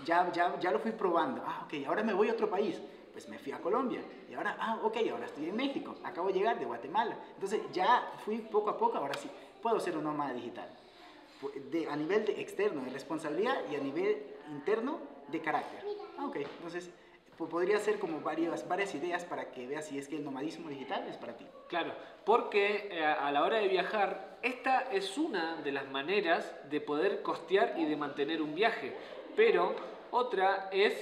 ya, 0.04 0.30
ya, 0.32 0.58
ya 0.60 0.70
lo 0.70 0.78
fui 0.78 0.92
probando, 0.92 1.42
ah, 1.46 1.64
ok, 1.66 1.86
ahora 1.86 2.02
me 2.02 2.12
voy 2.12 2.28
a 2.28 2.32
otro 2.32 2.48
país, 2.48 2.80
pues 3.18 3.28
me 3.28 3.38
fui 3.40 3.50
a 3.50 3.58
Colombia 3.58 4.00
y 4.30 4.34
ahora, 4.34 4.56
ah, 4.60 4.78
ok, 4.84 4.96
ahora 5.10 5.26
estoy 5.26 5.48
en 5.48 5.56
México, 5.56 5.96
acabo 6.04 6.28
de 6.28 6.34
llegar 6.34 6.56
de 6.56 6.64
Guatemala. 6.64 7.16
Entonces 7.34 7.60
ya 7.72 8.12
fui 8.24 8.38
poco 8.38 8.70
a 8.70 8.78
poco, 8.78 8.96
ahora 8.96 9.14
sí, 9.14 9.28
puedo 9.60 9.80
ser 9.80 9.96
un 9.96 10.04
nómada 10.04 10.32
digital. 10.34 10.68
De, 11.72 11.88
a 11.88 11.96
nivel 11.96 12.24
de 12.26 12.40
externo 12.40 12.84
de 12.84 12.90
responsabilidad 12.90 13.56
y 13.72 13.74
a 13.74 13.80
nivel 13.80 14.22
interno 14.50 15.00
de 15.26 15.40
carácter. 15.40 15.84
Ah, 16.16 16.26
ok, 16.26 16.36
entonces 16.36 16.90
po- 17.36 17.48
podría 17.48 17.80
ser 17.80 17.98
como 17.98 18.20
varias, 18.20 18.68
varias 18.68 18.94
ideas 18.94 19.24
para 19.24 19.50
que 19.50 19.66
veas 19.66 19.86
si 19.86 19.98
es 19.98 20.06
que 20.06 20.14
el 20.14 20.24
nomadismo 20.24 20.68
digital 20.68 21.04
es 21.08 21.16
para 21.16 21.36
ti. 21.36 21.44
Claro, 21.66 21.94
porque 22.24 22.88
eh, 22.92 23.04
a 23.04 23.32
la 23.32 23.42
hora 23.42 23.56
de 23.56 23.66
viajar, 23.66 24.38
esta 24.42 24.92
es 24.92 25.18
una 25.18 25.56
de 25.56 25.72
las 25.72 25.88
maneras 25.90 26.54
de 26.70 26.80
poder 26.80 27.22
costear 27.22 27.74
y 27.78 27.84
de 27.84 27.96
mantener 27.96 28.40
un 28.42 28.54
viaje. 28.54 28.96
Pero 29.34 29.74
otra 30.12 30.70
es 30.72 30.94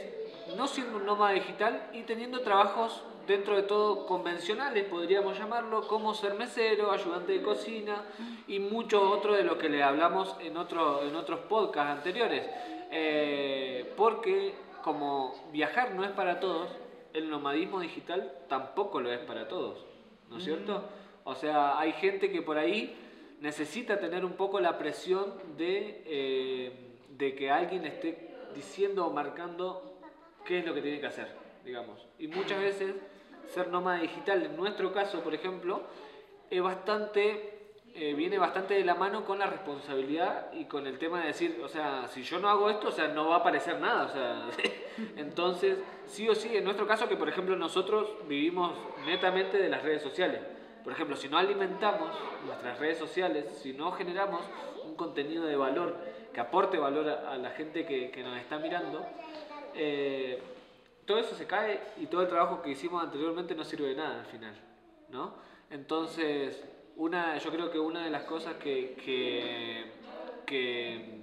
no 0.57 0.67
siendo 0.67 0.99
un 0.99 1.07
nómada 1.07 1.33
digital 1.33 1.91
y 1.93 2.03
teniendo 2.03 2.41
trabajos 2.41 3.03
dentro 3.27 3.57
de 3.57 3.63
todo 3.63 4.07
convencionales, 4.07 4.85
podríamos 4.85 5.37
llamarlo, 5.37 5.87
como 5.89 6.15
ser 6.15 6.35
mesero, 6.35 6.93
ayudante 6.93 7.33
de 7.33 7.43
cocina 7.43 8.05
y 8.47 8.61
mucho 8.61 9.11
otro 9.11 9.35
de 9.35 9.43
lo 9.43 9.59
que 9.59 9.69
le 9.69 9.83
hablamos 9.83 10.37
en, 10.41 10.57
otro, 10.57 11.03
en 11.03 11.15
otros 11.17 11.41
podcasts 11.41 11.91
anteriores. 11.91 12.49
Eh, 12.91 13.93
porque 13.97 14.55
como 14.83 15.35
viajar 15.53 15.95
no 15.95 16.05
es 16.05 16.13
para 16.13 16.39
todos, 16.39 16.71
el 17.13 17.29
nomadismo 17.29 17.81
digital 17.81 18.33
tampoco 18.49 19.01
lo 19.01 19.13
es 19.13 19.19
para 19.21 19.49
todos, 19.49 19.85
¿no 20.31 20.39
es 20.39 20.45
cierto? 20.45 20.85
O 21.25 21.35
sea, 21.35 21.79
hay 21.79 21.93
gente 21.95 22.31
que 22.31 22.43
por 22.43 22.59
ahí 22.59 22.97
necesita 23.41 23.99
tener 23.99 24.25
un 24.25 24.35
poco 24.35 24.61
la 24.61 24.79
presión 24.79 25.35
de, 25.57 26.03
eh, 26.07 26.73
de 27.11 27.35
que 27.35 27.51
alguien 27.51 27.85
esté 27.85 28.35
diciendo 28.55 29.07
o 29.07 29.13
marcando 29.13 29.96
qué 30.47 30.61
es 30.61 30.67
lo 30.67 30.73
que 30.73 30.81
tiene 30.81 31.01
que 31.01 31.07
hacer, 31.07 31.29
digamos. 31.65 32.07
Y 32.19 32.29
muchas 32.29 32.61
veces 32.61 32.95
ser 33.49 33.69
nómada 33.69 34.01
digital, 34.01 34.43
en 34.43 34.57
nuestro 34.57 34.93
caso, 34.93 35.21
por 35.21 35.35
ejemplo, 35.35 35.83
es 36.51 36.63
bastante, 36.63 37.73
eh, 37.95 38.15
viene 38.15 38.39
bastante 38.39 38.75
de 38.75 38.85
la 38.85 38.95
mano 38.95 39.25
con 39.25 39.39
la 39.39 39.47
responsabilidad 39.47 40.53
y 40.53 40.65
con 40.65 40.87
el 40.87 40.99
tema 40.99 41.21
de 41.21 41.29
decir, 41.29 41.61
o 41.63 41.69
sea, 41.69 42.07
si 42.09 42.23
yo 42.23 42.39
no 42.39 42.49
hago 42.49 42.71
esto, 42.71 42.89
o 42.89 42.93
sea, 42.93 43.09
no 43.09 43.29
va 43.29 43.37
a 43.37 43.39
aparecer 43.39 43.81
nada, 43.81 44.07
o 44.07 44.09
sea, 44.09 44.49
entonces, 45.17 45.79
sí 46.07 46.29
o 46.29 46.35
sí, 46.35 46.57
en 46.57 46.65
nuestro 46.65 46.87
caso, 46.87 47.09
que 47.09 47.17
por 47.17 47.29
ejemplo 47.29 47.57
nosotros 47.57 48.27
vivimos 48.29 48.73
netamente 49.05 49.59
de 49.59 49.69
las 49.69 49.83
redes 49.83 50.03
sociales. 50.03 50.41
Por 50.85 50.93
ejemplo, 50.93 51.17
si 51.17 51.29
no 51.29 51.37
alimentamos 51.37 52.11
nuestras 52.47 52.79
redes 52.79 52.97
sociales, 52.97 53.47
si 53.61 53.73
no 53.73 53.91
generamos 53.91 54.43
un 54.85 54.95
contenido 54.95 55.45
de 55.45 55.57
valor 55.57 55.97
que 56.33 56.39
aporte 56.39 56.79
valor 56.79 57.09
a, 57.09 57.37
la 57.39 57.51
gente 57.51 57.85
que 57.87 58.23
nos 58.23 58.39
está 58.39 58.59
mirando, 58.59 59.05
eh, 59.77 60.43
todo 61.05 61.19
eso 61.19 61.35
se 61.37 61.47
cae 61.47 61.81
y 61.99 62.07
todo 62.07 62.23
el 62.23 62.29
trabajo 62.29 62.63
que 62.63 62.71
hicimos 62.71 63.03
anteriormente 63.03 63.55
no 63.55 63.65
sirve 63.65 63.89
de 63.89 63.95
nada 63.97 64.21
al 64.21 64.27
final, 64.27 64.55
¿no? 65.11 65.35
Entonces, 65.71 66.63
una, 66.97 67.39
yo 67.39 67.51
creo 67.51 67.71
que 67.71 67.79
una 67.79 68.05
de 68.05 68.11
las 68.11 68.25
cosas 68.25 68.55
que, 68.57 68.95
que, 69.05 69.85
que 70.47 71.21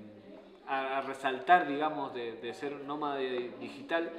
a, 0.68 1.00
a 1.00 1.02
resaltar, 1.02 1.68
digamos, 1.68 2.14
de, 2.14 2.34
de 2.38 2.54
ser 2.54 2.74
un 2.74 2.88
nómade 2.88 3.52
digital 3.60 4.12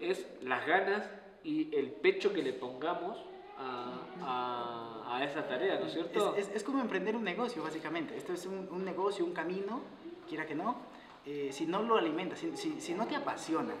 es 0.00 0.26
las 0.42 0.66
ganas 0.66 1.08
y 1.44 1.74
el 1.76 1.90
pecho 1.90 2.32
que 2.32 2.42
le 2.42 2.52
pongamos 2.52 3.18
a, 3.58 4.00
a- 4.22 5.16
a 5.18 5.24
esa 5.24 5.46
tarea, 5.46 5.78
¿no 5.78 5.86
es 5.86 5.92
cierto? 5.92 6.30
Es, 6.36 6.48
es- 6.48 6.56
es 6.56 6.64
como 6.64 6.80
emprender 6.80 7.14
un 7.16 7.24
negocio, 7.24 7.62
básicamente. 7.62 8.16
Esto 8.16 8.32
es 8.32 8.46
un, 8.46 8.68
un 8.70 8.84
negocio, 8.84 9.24
un 9.24 9.32
camino, 9.32 9.80
quiera 10.28 10.46
que 10.46 10.54
no. 10.54 10.76
Eh, 11.26 11.50
si 11.52 11.66
no 11.66 11.82
lo 11.82 11.96
alimentas, 11.96 12.38
si, 12.40 12.56
si- 12.56 12.80
si 12.80 12.94
no 12.94 13.06
te 13.06 13.14
apasiona, 13.16 13.74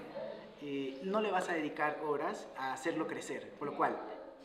eh, 0.60 1.00
no 1.02 1.20
le 1.20 1.30
vas 1.30 1.48
a 1.48 1.54
dedicar 1.54 2.00
horas 2.04 2.48
a 2.56 2.72
hacerlo 2.72 3.06
crecer. 3.06 3.50
Por 3.58 3.68
lo 3.70 3.76
cual, 3.76 3.96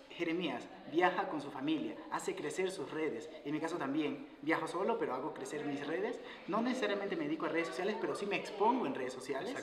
Jeremías 0.09 0.67
viaja 0.91 1.27
con 1.29 1.41
su 1.41 1.51
familia, 1.51 1.95
hace 2.11 2.33
crecer 2.33 2.71
sus 2.71 2.89
redes. 2.91 3.29
En 3.45 3.51
mi 3.53 3.59
caso 3.59 3.77
también, 3.77 4.25
viajo 4.41 4.67
solo, 4.67 4.97
pero 4.97 5.13
hago 5.13 5.33
crecer 5.33 5.63
mis 5.65 5.85
redes. 5.85 6.19
No 6.47 6.61
necesariamente 6.61 7.15
me 7.15 7.25
dedico 7.25 7.45
a 7.45 7.49
redes 7.49 7.67
sociales, 7.67 7.95
pero 8.01 8.15
sí 8.15 8.25
me 8.25 8.35
expongo 8.37 8.87
en 8.87 8.95
redes 8.95 9.13
sociales. 9.13 9.53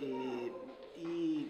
Eh, 0.00 0.52
y 0.96 1.48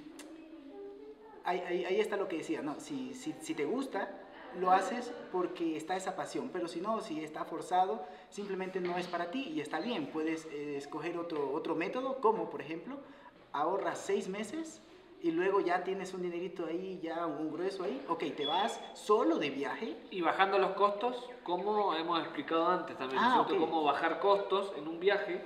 ahí, 1.44 1.60
ahí- 1.66 1.84
ahí 1.84 2.00
está 2.00 2.16
lo 2.16 2.28
que 2.28 2.38
decía, 2.38 2.62
¿no? 2.62 2.78
Si, 2.78 3.14
si, 3.14 3.34
si 3.40 3.54
te 3.54 3.64
gusta, 3.64 4.20
lo 4.58 4.70
haces 4.70 5.12
porque 5.32 5.76
está 5.76 5.96
esa 5.96 6.16
pasión, 6.16 6.50
pero 6.52 6.68
si 6.68 6.80
no, 6.80 7.00
si 7.00 7.22
está 7.22 7.44
forzado, 7.44 8.02
simplemente 8.30 8.80
no 8.80 8.96
es 8.96 9.06
para 9.06 9.30
ti 9.30 9.52
y 9.54 9.60
está 9.60 9.80
bien. 9.80 10.06
Puedes 10.06 10.46
eh, 10.46 10.76
escoger 10.76 11.18
otro, 11.18 11.52
otro 11.52 11.74
método, 11.74 12.20
como 12.20 12.48
por 12.50 12.60
ejemplo, 12.62 12.96
ahorras 13.52 13.98
seis 13.98 14.28
meses 14.28 14.80
y 15.22 15.30
luego 15.30 15.60
ya 15.60 15.82
tienes 15.82 16.12
un 16.14 16.22
dinerito 16.22 16.66
ahí, 16.66 17.00
ya 17.02 17.26
un 17.26 17.50
grueso 17.50 17.84
ahí, 17.84 18.04
ok, 18.08 18.22
te 18.36 18.46
vas 18.46 18.78
solo 18.94 19.38
de 19.38 19.50
viaje, 19.50 19.96
Y 20.10 20.20
bajando 20.20 20.58
los 20.58 20.72
costos, 20.72 21.28
como 21.42 21.94
hemos 21.94 22.20
explicado 22.20 22.68
antes 22.68 22.96
también, 22.98 23.20
¿no 23.20 23.28
es 23.28 23.32
Ah, 23.34 23.44
cierto? 23.46 23.64
ok. 23.64 23.70
Cómo 23.70 23.82
bajar 23.84 24.20
costos 24.20 24.72
en 24.76 24.86
un 24.86 25.00
viaje 25.00 25.42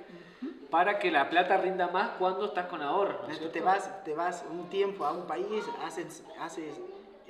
para 0.69 0.99
que 0.99 1.09
la 1.11 1.29
plata 1.29 1.57
rinda 1.57 1.87
más 1.87 2.11
cuando 2.19 2.45
estás 2.45 2.67
con 2.67 2.81
ahorro. 2.81 3.19
¿no 3.23 3.27
es 3.29 3.37
Entonces, 3.37 3.51
te 3.51 3.61
vas, 3.61 4.03
te 4.03 4.13
vas 4.13 4.45
un 4.51 4.69
tiempo 4.69 5.05
a 5.05 5.11
un 5.13 5.25
país, 5.25 5.65
haces, 5.83 6.23
haces 6.39 6.79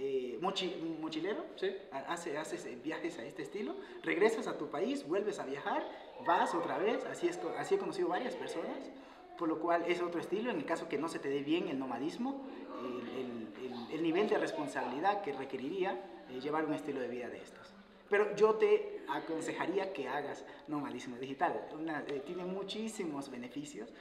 eh, 0.04 0.40
mochi- 0.42 0.76
mochilero, 1.00 1.46
Sí. 1.58 1.70
ha- 1.92 2.12
hace- 2.14 2.36
haces 2.38 2.66
eh, 2.66 2.76
viajes 2.84 3.20
a 3.20 3.24
este 3.24 3.44
estilo, 3.44 3.76
regresas 4.02 4.48
a 4.48 4.58
tu 4.58 4.68
país, 4.70 5.08
vuelves 5.08 5.38
a 5.40 5.46
viajar, 5.46 5.84
vas 6.26 6.56
otra 6.56 6.80
vez, 6.80 7.06
así, 7.06 7.28
es, 7.28 7.40
así 7.58 7.76
he 7.76 7.78
conocido 7.78 8.08
varias 8.08 8.36
personas, 8.36 8.90
por 9.38 9.48
lo 9.48 9.60
cual 9.60 9.84
es 9.88 10.02
otro 10.02 10.20
estilo, 10.20 10.50
en 10.50 10.58
el 10.58 10.66
caso 10.66 10.90
que 10.90 10.98
no 10.98 11.08
se 11.08 11.20
te 11.20 11.30
dé 11.30 11.44
bien 11.44 11.68
el 11.68 11.78
nomadismo, 11.78 12.42
el, 12.82 13.10
el- 13.10 13.72
el- 13.72 13.92
el 13.96 14.02
nivel 14.04 14.28
de 14.28 14.38
responsabilidad 14.40 15.22
que 15.22 15.34
requeriría 15.34 16.02
eh, 16.32 16.40
llevar 16.40 16.66
un 16.66 16.74
estilo 16.74 17.00
de 17.00 17.08
vida 17.08 17.30
de 17.30 17.38
estos. 17.38 17.72
Pero 18.10 18.36
yo 18.36 18.56
te 18.56 19.02
aconsejaría 19.08 19.94
que 19.94 20.08
hagas 20.08 20.44
nomadismo 20.68 21.18
digital, 21.18 21.68
Una- 21.80 22.04
eh, 22.08 22.22
tiene 22.26 22.44
muchísimos 22.46 23.30
beneficios, 23.30 23.94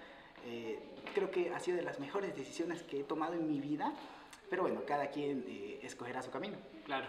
eh, 0.46 0.78
creo 1.14 1.30
que 1.30 1.50
ha 1.54 1.60
sido 1.60 1.76
de 1.76 1.82
las 1.82 2.00
mejores 2.00 2.34
decisiones 2.34 2.82
que 2.84 3.00
he 3.00 3.04
tomado 3.04 3.34
en 3.34 3.46
mi 3.46 3.60
vida, 3.60 3.92
pero 4.50 4.62
bueno, 4.62 4.82
cada 4.84 5.10
quien 5.10 5.44
eh, 5.48 5.78
escogerá 5.82 6.20
su 6.20 6.30
camino. 6.30 6.58
Claro. 6.84 7.06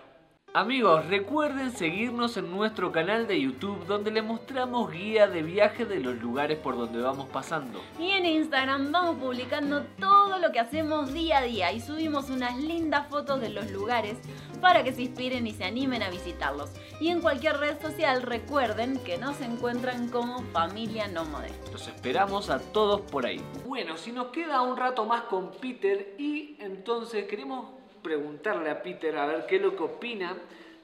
Amigos, 0.54 1.08
recuerden 1.08 1.72
seguirnos 1.72 2.36
en 2.36 2.52
nuestro 2.52 2.92
canal 2.92 3.26
de 3.26 3.40
YouTube 3.40 3.86
donde 3.86 4.12
les 4.12 4.22
mostramos 4.22 4.92
guía 4.92 5.26
de 5.28 5.44
viaje 5.44 5.86
de 5.86 6.02
los 6.02 6.18
lugares 6.18 6.60
por 6.60 6.76
donde 6.76 7.02
vamos 7.02 7.30
pasando. 7.30 7.82
Y 7.98 8.10
en 8.10 8.26
Instagram 8.26 8.92
vamos 8.92 9.16
publicando 9.16 9.84
todo 9.98 10.40
lo 10.40 10.52
que 10.52 10.60
hacemos 10.60 11.14
día 11.14 11.38
a 11.38 11.44
día 11.44 11.72
y 11.72 11.80
subimos 11.80 12.30
unas 12.30 12.58
lindas 12.58 13.08
fotos 13.08 13.40
de 13.40 13.48
los 13.48 13.72
lugares 13.72 14.18
para 14.60 14.84
que 14.84 14.92
se 14.92 15.04
inspiren 15.04 15.48
y 15.48 15.54
se 15.54 15.64
animen 15.64 16.04
a 16.04 16.10
visitarlos. 16.10 16.72
Y 17.00 17.08
en 17.08 17.22
cualquier 17.22 17.56
red 17.56 17.82
social 17.82 18.22
recuerden 18.22 19.02
que 19.06 19.18
nos 19.18 19.40
encuentran 19.40 20.10
como 20.10 20.42
Familia 20.52 21.08
Nómade. 21.08 21.52
Los 21.72 21.88
esperamos 21.88 22.50
a 22.50 22.60
todos 22.60 23.00
por 23.00 23.26
ahí. 23.26 23.42
Bueno, 23.66 23.96
si 23.96 24.12
nos 24.12 24.28
queda 24.28 24.62
un 24.64 24.76
rato 24.76 25.06
más 25.06 25.22
con 25.22 25.52
Peter 25.52 26.14
y 26.18 26.58
entonces 26.60 27.26
queremos 27.26 27.81
preguntarle 28.02 28.70
a 28.70 28.82
Peter 28.82 29.16
a 29.18 29.26
ver 29.26 29.46
qué 29.46 29.58
es 29.58 29.62
lo 29.62 29.76
que 29.76 29.84
opina 29.84 30.38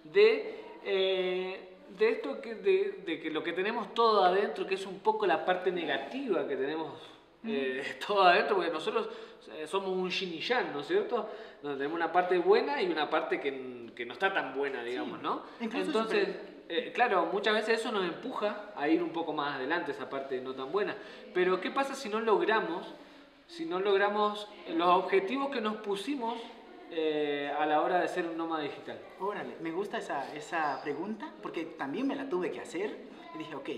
de, 0.04 0.56
eh, 0.84 1.70
de 1.98 2.10
esto 2.10 2.42
que, 2.42 2.56
de, 2.56 3.04
de 3.06 3.20
que 3.20 3.30
lo 3.32 3.44
que 3.44 3.54
tenemos 3.54 3.94
todo 3.94 4.24
adentro, 4.24 4.66
que 4.66 4.76
es 4.76 4.86
un 4.86 5.00
poco 5.00 5.26
la 5.26 5.46
parte 5.46 5.72
negativa 5.72 6.48
que 6.48 6.56
tenemos 6.56 6.94
eh, 7.46 7.98
todo 8.08 8.24
adentro, 8.24 8.56
porque 8.56 8.72
nosotros 8.72 9.10
eh, 9.54 9.68
somos 9.68 9.90
un 9.90 10.10
yin 10.10 10.34
y 10.34 10.40
yang, 10.40 10.74
¿no 10.74 10.82
es 10.82 10.88
cierto? 10.88 11.30
Donde 11.62 11.78
tenemos 11.78 11.96
una 11.96 12.12
parte 12.12 12.38
buena 12.38 12.82
y 12.82 12.88
una 12.88 13.10
parte 13.10 13.40
que, 13.40 13.92
que 13.96 14.06
no 14.06 14.14
está 14.14 14.34
tan 14.34 14.56
buena, 14.56 14.84
digamos, 14.84 15.22
¿no? 15.22 15.44
incluso 15.60 15.86
Entonces, 15.88 16.30
eh, 16.70 16.92
claro, 16.94 17.30
muchas 17.32 17.54
veces 17.54 17.80
eso 17.80 17.92
nos 17.92 18.04
empuja 18.04 18.72
a 18.76 18.90
ir 18.90 19.02
un 19.02 19.12
poco 19.12 19.32
más 19.32 19.56
adelante, 19.56 19.92
esa 19.92 20.10
parte 20.10 20.42
no 20.42 20.54
tan 20.54 20.72
buena. 20.72 20.96
Pero 21.34 21.62
¿qué 21.62 21.72
pasa 21.72 21.96
si 21.96 22.10
no 22.10 22.20
logramos, 22.20 22.94
si 23.48 23.66
no 23.66 23.80
logramos 23.80 24.50
los 24.76 24.90
objetivos 24.90 25.50
que 25.50 25.62
nos 25.62 25.78
pusimos 25.78 26.38
eh, 26.92 27.52
a 27.58 27.66
la 27.66 27.82
hora 27.82 28.00
de 28.00 28.08
ser 28.08 28.26
un 28.28 28.38
nómada 28.38 28.64
digital? 28.64 29.00
Órale, 29.20 29.56
me 29.62 29.72
gusta 29.72 29.98
esa, 29.98 30.34
esa 30.36 30.82
pregunta 30.82 31.32
porque 31.42 31.64
también 31.66 32.08
me 32.08 32.16
la 32.16 32.28
tuve 32.30 32.52
que 32.52 32.60
hacer 32.62 32.98
y 33.36 33.38
dije, 33.38 33.56
ok, 33.56 33.70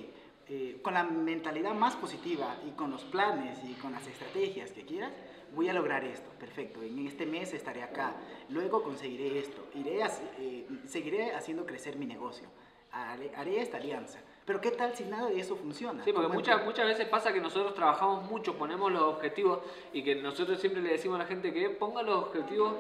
eh, 0.51 0.79
con 0.81 0.93
la 0.93 1.03
mentalidad 1.03 1.73
más 1.73 1.95
positiva 1.95 2.55
y 2.67 2.71
con 2.71 2.91
los 2.91 3.03
planes 3.05 3.59
y 3.63 3.73
con 3.75 3.91
las 3.91 4.05
estrategias 4.07 4.71
que 4.71 4.83
quieras, 4.85 5.11
voy 5.55 5.69
a 5.69 5.73
lograr 5.73 6.03
esto, 6.03 6.29
perfecto, 6.39 6.81
en 6.83 7.05
este 7.07 7.25
mes 7.25 7.53
estaré 7.53 7.81
acá, 7.83 8.13
luego 8.49 8.83
conseguiré 8.83 9.39
esto, 9.39 9.67
iré 9.75 10.01
haci- 10.03 10.29
eh, 10.39 10.67
seguiré 10.85 11.33
haciendo 11.33 11.65
crecer 11.65 11.95
mi 11.97 12.05
negocio, 12.05 12.47
haré, 12.91 13.31
haré 13.35 13.61
esta 13.61 13.77
alianza. 13.77 14.19
Pero 14.49 14.61
¿qué 14.61 14.71
tal 14.71 14.95
si 14.95 15.03
nada 15.03 15.29
de 15.29 15.39
eso 15.39 15.55
funciona? 15.55 16.03
Sí, 16.03 16.11
porque 16.11 16.25
¿Cómo 16.25 16.39
muchas, 16.39 16.65
muchas 16.65 16.87
veces 16.87 17.07
pasa 17.07 17.31
que 17.31 17.39
nosotros 17.39 17.75
trabajamos 17.75 18.23
mucho, 18.23 18.57
ponemos 18.57 18.91
los 18.91 19.03
objetivos 19.03 19.59
y 19.93 20.01
que 20.01 20.15
nosotros 20.15 20.59
siempre 20.59 20.81
le 20.81 20.89
decimos 20.89 21.17
a 21.17 21.19
la 21.19 21.27
gente 21.27 21.53
que 21.53 21.69
ponga 21.69 22.01
los 22.01 22.15
objetivos, 22.15 22.73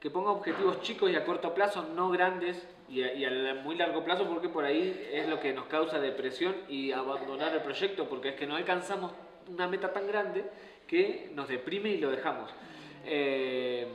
que 0.00 0.08
ponga 0.08 0.30
objetivos 0.30 0.80
chicos 0.80 1.10
y 1.10 1.16
a 1.16 1.26
corto 1.26 1.52
plazo, 1.52 1.84
no 1.94 2.08
grandes 2.08 2.66
y 2.88 3.02
a, 3.02 3.12
y 3.12 3.26
a 3.26 3.54
muy 3.56 3.74
largo 3.74 4.02
plazo, 4.02 4.26
porque 4.26 4.48
por 4.48 4.64
ahí 4.64 5.10
es 5.12 5.28
lo 5.28 5.38
que 5.40 5.52
nos 5.52 5.66
causa 5.66 6.00
depresión 6.00 6.56
y 6.70 6.90
abandonar 6.92 7.52
el 7.52 7.60
proyecto, 7.60 8.08
porque 8.08 8.30
es 8.30 8.36
que 8.36 8.46
no 8.46 8.56
alcanzamos 8.56 9.12
una 9.46 9.68
meta 9.68 9.92
tan 9.92 10.06
grande 10.06 10.46
que 10.86 11.30
nos 11.34 11.48
deprime 11.48 11.90
y 11.90 11.98
lo 11.98 12.10
dejamos. 12.10 12.50
Eh, 13.04 13.86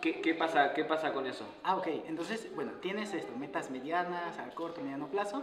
¿qué, 0.00 0.22
qué 0.22 0.32
pasa, 0.34 0.72
¿Qué 0.72 0.86
pasa 0.86 1.12
con 1.12 1.26
eso? 1.26 1.44
Ah, 1.62 1.76
ok. 1.76 1.88
Entonces, 2.08 2.50
bueno, 2.54 2.72
tienes 2.80 3.12
esto, 3.12 3.36
metas 3.36 3.70
medianas, 3.70 4.38
a 4.38 4.48
corto, 4.54 4.80
mediano 4.80 5.08
plazo, 5.08 5.42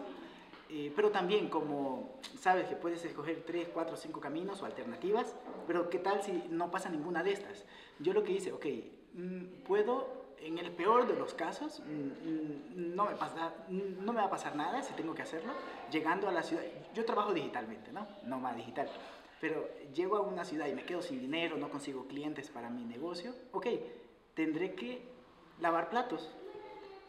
eh, 0.69 0.91
pero 0.95 1.11
también 1.11 1.49
como 1.49 2.19
sabes 2.39 2.67
que 2.67 2.75
puedes 2.75 3.03
escoger 3.05 3.43
3, 3.45 3.69
4, 3.73 3.95
5 3.95 4.19
caminos 4.19 4.61
o 4.61 4.65
alternativas, 4.65 5.35
pero 5.65 5.89
¿qué 5.89 5.99
tal 5.99 6.21
si 6.21 6.43
no 6.49 6.69
pasa 6.71 6.89
ninguna 6.89 7.23
de 7.23 7.31
estas? 7.31 7.65
Yo 7.99 8.13
lo 8.13 8.23
que 8.23 8.33
hice, 8.33 8.51
ok, 8.51 8.65
mm, 9.13 9.63
puedo, 9.65 10.07
en 10.39 10.57
el 10.57 10.71
peor 10.71 11.07
de 11.07 11.15
los 11.15 11.33
casos, 11.33 11.79
mm, 11.79 11.83
mm, 11.83 12.95
no 12.95 13.05
me, 13.05 13.15
pasa, 13.15 13.53
no 13.69 14.11
me 14.11 14.19
va 14.19 14.25
a 14.25 14.29
pasar 14.29 14.55
nada 14.55 14.83
si 14.83 14.93
tengo 14.93 15.15
que 15.15 15.21
hacerlo, 15.21 15.53
llegando 15.89 16.27
a 16.27 16.31
la 16.31 16.43
ciudad, 16.43 16.63
yo 16.93 17.05
trabajo 17.05 17.33
digitalmente, 17.33 17.91
¿no? 17.91 18.07
No 18.23 18.39
más 18.39 18.55
digital. 18.57 18.89
Pero 19.39 19.69
llego 19.93 20.17
a 20.17 20.21
una 20.21 20.43
ciudad 20.43 20.67
y 20.67 20.73
me 20.73 20.83
quedo 20.83 21.01
sin 21.01 21.19
dinero, 21.19 21.57
no 21.57 21.69
consigo 21.69 22.07
clientes 22.07 22.49
para 22.49 22.69
mi 22.69 22.83
negocio, 22.83 23.33
ok, 23.53 23.67
tendré 24.33 24.73
que 24.73 25.01
lavar 25.59 25.89
platos, 25.89 26.29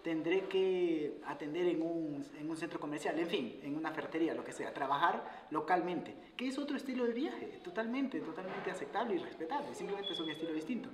tendré 0.09 0.45
que 0.49 1.21
atender 1.27 1.67
en 1.67 1.83
un, 1.83 2.25
en 2.41 2.49
un 2.49 2.57
centro 2.57 2.81
comercial, 2.81 3.19
en 3.19 3.27
fin, 3.27 3.61
en 3.63 3.77
una 3.77 3.91
ferretería, 3.91 4.33
lo 4.33 4.43
que 4.43 4.53
sea, 4.53 4.73
trabajar 4.73 5.23
localmente, 5.51 6.15
que 6.35 6.49
es 6.49 6.57
otro 6.57 6.79
estilo 6.79 7.05
de 7.05 7.13
viaje, 7.13 7.61
totalmente, 7.63 8.19
totalmente 8.21 8.71
aceptable 8.71 9.17
y 9.17 9.19
respetable, 9.19 9.75
simplemente 9.75 10.15
es 10.15 10.19
un 10.19 10.31
estilo 10.31 10.55
distinto. 10.55 10.89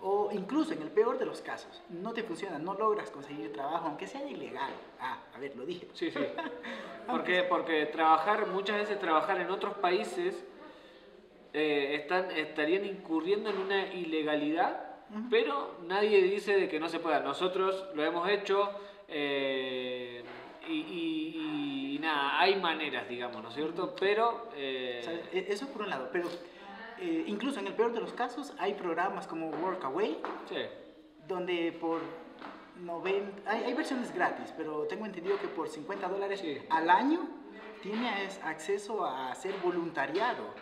O 0.00 0.30
incluso 0.32 0.72
en 0.72 0.80
el 0.80 0.88
peor 0.88 1.18
de 1.18 1.26
los 1.26 1.42
casos, 1.42 1.82
no 1.90 2.14
te 2.14 2.22
funciona, 2.22 2.58
no 2.58 2.72
logras 2.72 3.10
conseguir 3.10 3.52
trabajo, 3.52 3.86
aunque 3.86 4.06
sea 4.06 4.26
ilegal. 4.26 4.72
Ah, 4.98 5.18
a 5.34 5.38
ver, 5.38 5.54
lo 5.56 5.66
dije. 5.66 5.86
Sí, 5.92 6.10
sí. 6.10 6.20
Porque, 7.06 7.42
porque 7.42 7.84
trabajar, 7.84 8.46
muchas 8.46 8.78
veces 8.78 8.98
trabajar 8.98 9.38
en 9.38 9.50
otros 9.50 9.74
países 9.74 10.42
eh, 11.52 11.96
están, 11.96 12.30
estarían 12.30 12.86
incurriendo 12.86 13.50
en 13.50 13.58
una 13.58 13.92
ilegalidad, 13.92 14.93
pero 15.30 15.76
nadie 15.82 16.22
dice 16.22 16.56
de 16.56 16.68
que 16.68 16.80
no 16.80 16.88
se 16.88 16.98
pueda. 17.00 17.20
Nosotros 17.20 17.86
lo 17.94 18.04
hemos 18.04 18.28
hecho 18.28 18.70
eh, 19.08 20.22
y, 20.68 20.72
y- 20.72 21.94
y 21.94 21.98
nada, 21.98 22.40
hay 22.40 22.56
maneras, 22.56 23.08
digamos, 23.08 23.42
¿no 23.42 23.48
es 23.48 23.54
cierto? 23.54 23.94
Pero... 23.98 24.48
eh. 24.56 25.22
E- 25.32 25.46
Eso 25.48 25.68
por 25.68 25.82
un 25.82 25.90
lado, 25.90 26.08
pero 26.12 26.28
eh, 27.00 27.24
incluso 27.26 27.60
en 27.60 27.66
el 27.66 27.74
peor 27.74 27.92
de 27.92 28.00
los 28.00 28.12
casos 28.12 28.52
hay 28.58 28.74
programas 28.74 29.26
como 29.26 29.50
Workaway, 29.50 30.18
sí. 30.48 30.56
donde 31.28 31.72
por 31.72 32.00
90, 32.80 33.48
hay, 33.50 33.64
hay 33.64 33.74
versiones 33.74 34.12
gratis, 34.14 34.52
pero 34.56 34.82
tengo 34.84 35.06
entendido 35.06 35.38
que 35.38 35.48
por 35.48 35.68
50 35.68 36.08
dólares 36.08 36.40
Sí. 36.40 36.58
al 36.70 36.90
año 36.90 37.20
tienes 37.82 38.40
acceso 38.42 39.04
a 39.04 39.30
hacer 39.30 39.54
voluntariado. 39.62 40.54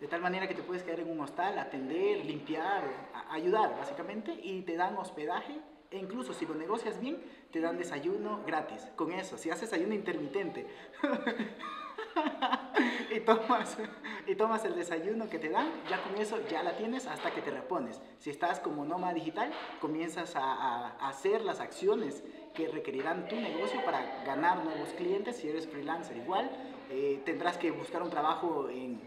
De 0.00 0.06
tal 0.06 0.20
manera 0.20 0.46
que 0.46 0.54
te 0.54 0.62
puedes 0.62 0.84
quedar 0.84 1.00
en 1.00 1.10
un 1.10 1.20
hostal, 1.20 1.58
atender, 1.58 2.24
limpiar, 2.24 2.84
ayudar 3.30 3.76
básicamente, 3.76 4.38
y 4.42 4.62
te 4.62 4.76
dan 4.76 4.96
hospedaje 4.96 5.60
e 5.90 5.98
incluso 5.98 6.34
si 6.34 6.46
lo 6.46 6.54
negocias 6.54 7.00
bien, 7.00 7.18
te 7.50 7.60
dan 7.60 7.78
desayuno 7.78 8.42
gratis. 8.46 8.88
Con 8.94 9.12
eso, 9.12 9.38
si 9.38 9.50
haces 9.50 9.72
ayuno 9.72 9.94
intermitente 9.94 10.66
y, 13.10 13.20
tomas, 13.20 13.78
y 14.26 14.34
tomas 14.34 14.64
el 14.66 14.74
desayuno 14.74 15.30
que 15.30 15.38
te 15.38 15.48
dan, 15.48 15.70
ya 15.88 16.02
con 16.02 16.20
eso 16.20 16.38
ya 16.48 16.62
la 16.62 16.76
tienes 16.76 17.06
hasta 17.06 17.30
que 17.30 17.40
te 17.40 17.50
repones. 17.50 18.02
Si 18.18 18.28
estás 18.28 18.60
como 18.60 18.84
nómada 18.84 19.14
digital, 19.14 19.50
comienzas 19.80 20.36
a, 20.36 20.88
hacer 21.08 21.42
las 21.42 21.60
acciones 21.60 22.22
que 22.54 22.68
requerirán 22.68 23.26
tu 23.26 23.36
negocio 23.36 23.82
para 23.84 24.22
ganar 24.24 24.62
nuevos 24.64 24.90
clientes. 24.90 25.36
Si 25.36 25.48
eres 25.48 25.66
freelancer 25.66 26.18
igual, 26.18 26.50
eh, 26.90 27.22
tendrás 27.24 27.56
que 27.56 27.70
buscar 27.70 28.02
un 28.02 28.10
trabajo 28.10 28.68
en 28.68 29.00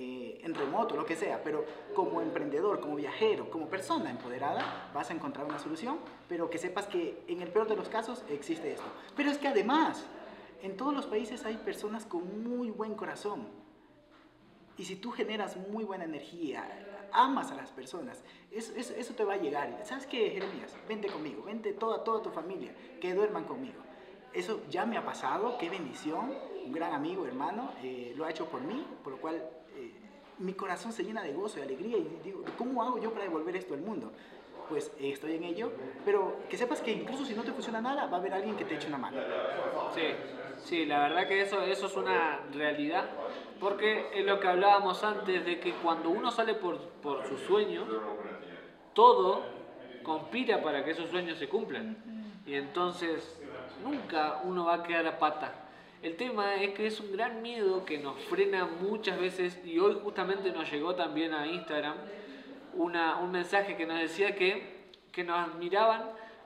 eh, 0.00 0.40
en 0.44 0.54
remoto, 0.54 0.94
lo 0.94 1.04
que 1.04 1.16
sea, 1.16 1.42
pero 1.42 1.64
como 1.92 2.20
emprendedor, 2.20 2.80
como 2.80 2.94
viajero, 2.94 3.50
como 3.50 3.68
persona 3.68 4.10
empoderada, 4.10 4.90
vas 4.94 5.10
a 5.10 5.12
encontrar 5.12 5.44
una 5.44 5.58
solución, 5.58 5.98
pero 6.28 6.48
que 6.48 6.58
sepas 6.58 6.86
que 6.86 7.24
en 7.26 7.42
el 7.42 7.48
peor 7.48 7.66
de 7.66 7.74
los 7.74 7.88
casos 7.88 8.24
existe 8.28 8.72
esto. 8.72 8.86
Pero 9.16 9.28
es 9.28 9.38
que 9.38 9.48
además, 9.48 10.06
en 10.62 10.76
todos 10.76 10.94
los 10.94 11.06
países 11.06 11.44
hay 11.44 11.56
personas 11.56 12.06
con 12.06 12.44
muy 12.44 12.70
buen 12.70 12.94
corazón. 12.94 13.48
Y 14.76 14.84
si 14.84 14.94
tú 14.94 15.10
generas 15.10 15.56
muy 15.56 15.82
buena 15.82 16.04
energía, 16.04 17.08
amas 17.12 17.50
a 17.50 17.56
las 17.56 17.72
personas, 17.72 18.22
eso, 18.52 18.72
eso, 18.76 19.14
te 19.14 19.24
va 19.24 19.34
a 19.34 19.38
llegar. 19.38 19.80
¿Sabes 19.84 20.06
qué, 20.06 20.30
Jeremías? 20.30 20.76
Vente 20.86 21.08
conmigo, 21.08 21.42
vente 21.42 21.72
toda, 21.72 22.04
toda 22.04 22.22
tu 22.22 22.30
familia, 22.30 22.72
que 23.00 23.14
duerman 23.14 23.44
conmigo. 23.44 23.82
Eso 24.32 24.60
ya 24.70 24.86
me 24.86 24.96
ha 24.96 25.04
pasado, 25.04 25.58
qué 25.58 25.68
bendición. 25.68 26.32
Un 26.64 26.70
gran 26.70 26.92
amigo, 26.92 27.26
hermano, 27.26 27.72
eh, 27.82 28.12
lo 28.16 28.24
ha 28.24 28.30
hecho 28.30 28.46
por 28.46 28.60
mí, 28.60 28.86
por 29.02 29.14
lo 29.14 29.20
cual 29.20 29.42
mi 30.38 30.52
corazón 30.54 30.92
se 30.92 31.02
llena 31.02 31.22
de 31.22 31.32
gozo 31.32 31.58
y 31.58 31.62
alegría 31.62 31.96
y 31.96 32.20
digo, 32.24 32.44
¿cómo 32.56 32.82
hago 32.82 33.00
yo 33.00 33.12
para 33.12 33.24
devolver 33.24 33.56
esto 33.56 33.74
al 33.74 33.80
mundo? 33.80 34.12
Pues 34.68 34.92
eh, 34.98 35.10
estoy 35.10 35.36
en 35.36 35.44
ello, 35.44 35.72
pero 36.04 36.36
que 36.48 36.56
sepas 36.56 36.80
que 36.80 36.92
incluso 36.92 37.24
si 37.24 37.34
no 37.34 37.42
te 37.42 37.52
funciona 37.52 37.80
nada, 37.80 38.06
va 38.06 38.18
a 38.18 38.20
haber 38.20 38.34
alguien 38.34 38.56
que 38.56 38.64
te 38.64 38.74
eche 38.74 38.88
una 38.88 38.98
mano. 38.98 39.18
Sí, 39.94 40.02
sí, 40.58 40.86
la 40.86 41.00
verdad 41.00 41.26
que 41.26 41.40
eso, 41.40 41.62
eso 41.62 41.86
es 41.86 41.96
una 41.96 42.40
realidad, 42.52 43.08
porque 43.58 44.10
es 44.14 44.24
lo 44.24 44.38
que 44.38 44.46
hablábamos 44.46 45.02
antes 45.02 45.44
de 45.44 45.58
que 45.58 45.72
cuando 45.74 46.10
uno 46.10 46.30
sale 46.30 46.54
por, 46.54 46.78
por 46.78 47.26
sus 47.26 47.40
sueños, 47.40 47.88
todo 48.92 49.42
conspira 50.02 50.62
para 50.62 50.84
que 50.84 50.92
esos 50.92 51.10
sueños 51.10 51.38
se 51.38 51.48
cumplan. 51.48 51.96
Y 52.46 52.54
entonces 52.54 53.40
nunca 53.82 54.40
uno 54.44 54.66
va 54.66 54.76
a 54.76 54.82
quedar 54.82 55.06
a 55.06 55.18
pata 55.18 55.67
el 56.02 56.16
tema 56.16 56.62
es 56.62 56.74
que 56.74 56.86
es 56.86 57.00
un 57.00 57.12
gran 57.12 57.42
miedo 57.42 57.84
que 57.84 57.98
nos 57.98 58.18
frena 58.24 58.66
muchas 58.66 59.18
veces 59.18 59.58
y 59.64 59.78
hoy 59.78 59.98
justamente 60.02 60.52
nos 60.52 60.70
llegó 60.70 60.94
también 60.94 61.34
a 61.34 61.46
Instagram 61.46 61.96
una, 62.74 63.18
un 63.18 63.32
mensaje 63.32 63.76
que 63.76 63.84
nos 63.84 63.98
decía 63.98 64.36
que, 64.36 64.90
que 65.10 65.24
nos 65.24 65.38
admiraban 65.38 66.02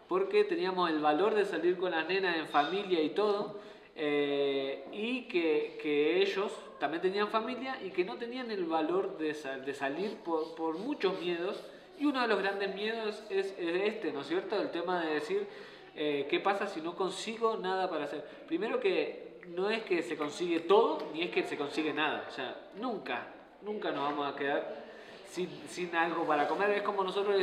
porque 0.08 0.44
teníamos 0.44 0.90
el 0.90 1.00
valor 1.00 1.34
de 1.34 1.44
salir 1.44 1.76
con 1.76 1.90
las 1.90 2.08
nenas 2.08 2.36
en 2.36 2.48
familia 2.48 3.02
y 3.02 3.10
todo 3.10 3.60
eh, 3.94 4.86
y 4.90 5.22
que, 5.28 5.78
que, 5.82 6.22
ellos 6.22 6.50
también 6.80 7.02
tenían 7.02 7.28
familia 7.28 7.78
y 7.84 7.90
que 7.90 8.04
no 8.04 8.16
tenían 8.16 8.50
el 8.50 8.64
valor 8.64 9.18
de, 9.18 9.34
de 9.34 9.74
salir 9.74 10.16
por, 10.24 10.54
por, 10.54 10.78
muchos 10.78 11.20
miedos 11.20 11.62
y 11.98 12.06
uno 12.06 12.22
de 12.22 12.28
los 12.28 12.38
grandes 12.38 12.74
miedos 12.74 13.22
es, 13.28 13.54
es 13.58 13.82
este, 13.82 14.12
¿no 14.12 14.22
es 14.22 14.28
cierto? 14.28 14.60
El 14.60 14.70
tema 14.70 15.04
de 15.04 15.14
decir 15.14 15.46
eh, 15.94 16.26
qué 16.30 16.40
pasa 16.40 16.66
si 16.66 16.80
no 16.80 16.96
consigo 16.96 17.58
nada 17.58 17.90
para 17.90 18.04
hacer. 18.04 18.24
Primero 18.46 18.80
que 18.80 19.31
no 19.48 19.70
es 19.70 19.82
que 19.82 20.02
se 20.02 20.16
consigue 20.16 20.60
todo, 20.60 21.10
ni 21.12 21.22
es 21.22 21.30
que 21.30 21.42
se 21.42 21.56
consigue 21.56 21.92
nada. 21.92 22.26
O 22.28 22.30
sea, 22.30 22.56
nunca, 22.76 23.26
nunca 23.62 23.90
nos 23.90 24.04
vamos 24.10 24.32
a 24.32 24.36
quedar 24.36 24.84
sin, 25.28 25.48
sin 25.68 25.94
algo 25.94 26.24
para 26.24 26.48
comer. 26.48 26.70
Es 26.70 26.82
como 26.82 27.04
nosotros 27.04 27.36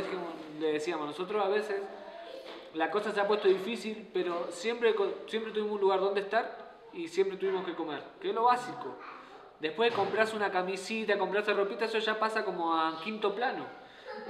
le 0.58 0.72
decíamos, 0.72 1.06
nosotros 1.06 1.44
a 1.44 1.48
veces 1.48 1.80
la 2.74 2.90
cosa 2.90 3.12
se 3.12 3.20
ha 3.20 3.26
puesto 3.26 3.48
difícil, 3.48 4.08
pero 4.12 4.48
siempre, 4.50 4.94
siempre 5.26 5.52
tuvimos 5.52 5.72
un 5.72 5.80
lugar 5.80 6.00
donde 6.00 6.20
estar 6.20 6.70
y 6.92 7.08
siempre 7.08 7.36
tuvimos 7.36 7.64
que 7.64 7.74
comer, 7.74 8.02
que 8.20 8.30
es 8.30 8.34
lo 8.34 8.44
básico. 8.44 8.96
Después 9.58 9.90
de 9.90 9.96
comprarse 9.96 10.36
una 10.36 10.50
camisita, 10.50 11.18
comprarse 11.18 11.52
ropita, 11.52 11.84
eso 11.84 11.98
ya 11.98 12.18
pasa 12.18 12.44
como 12.44 12.74
a 12.74 13.00
quinto 13.02 13.34
plano. 13.34 13.66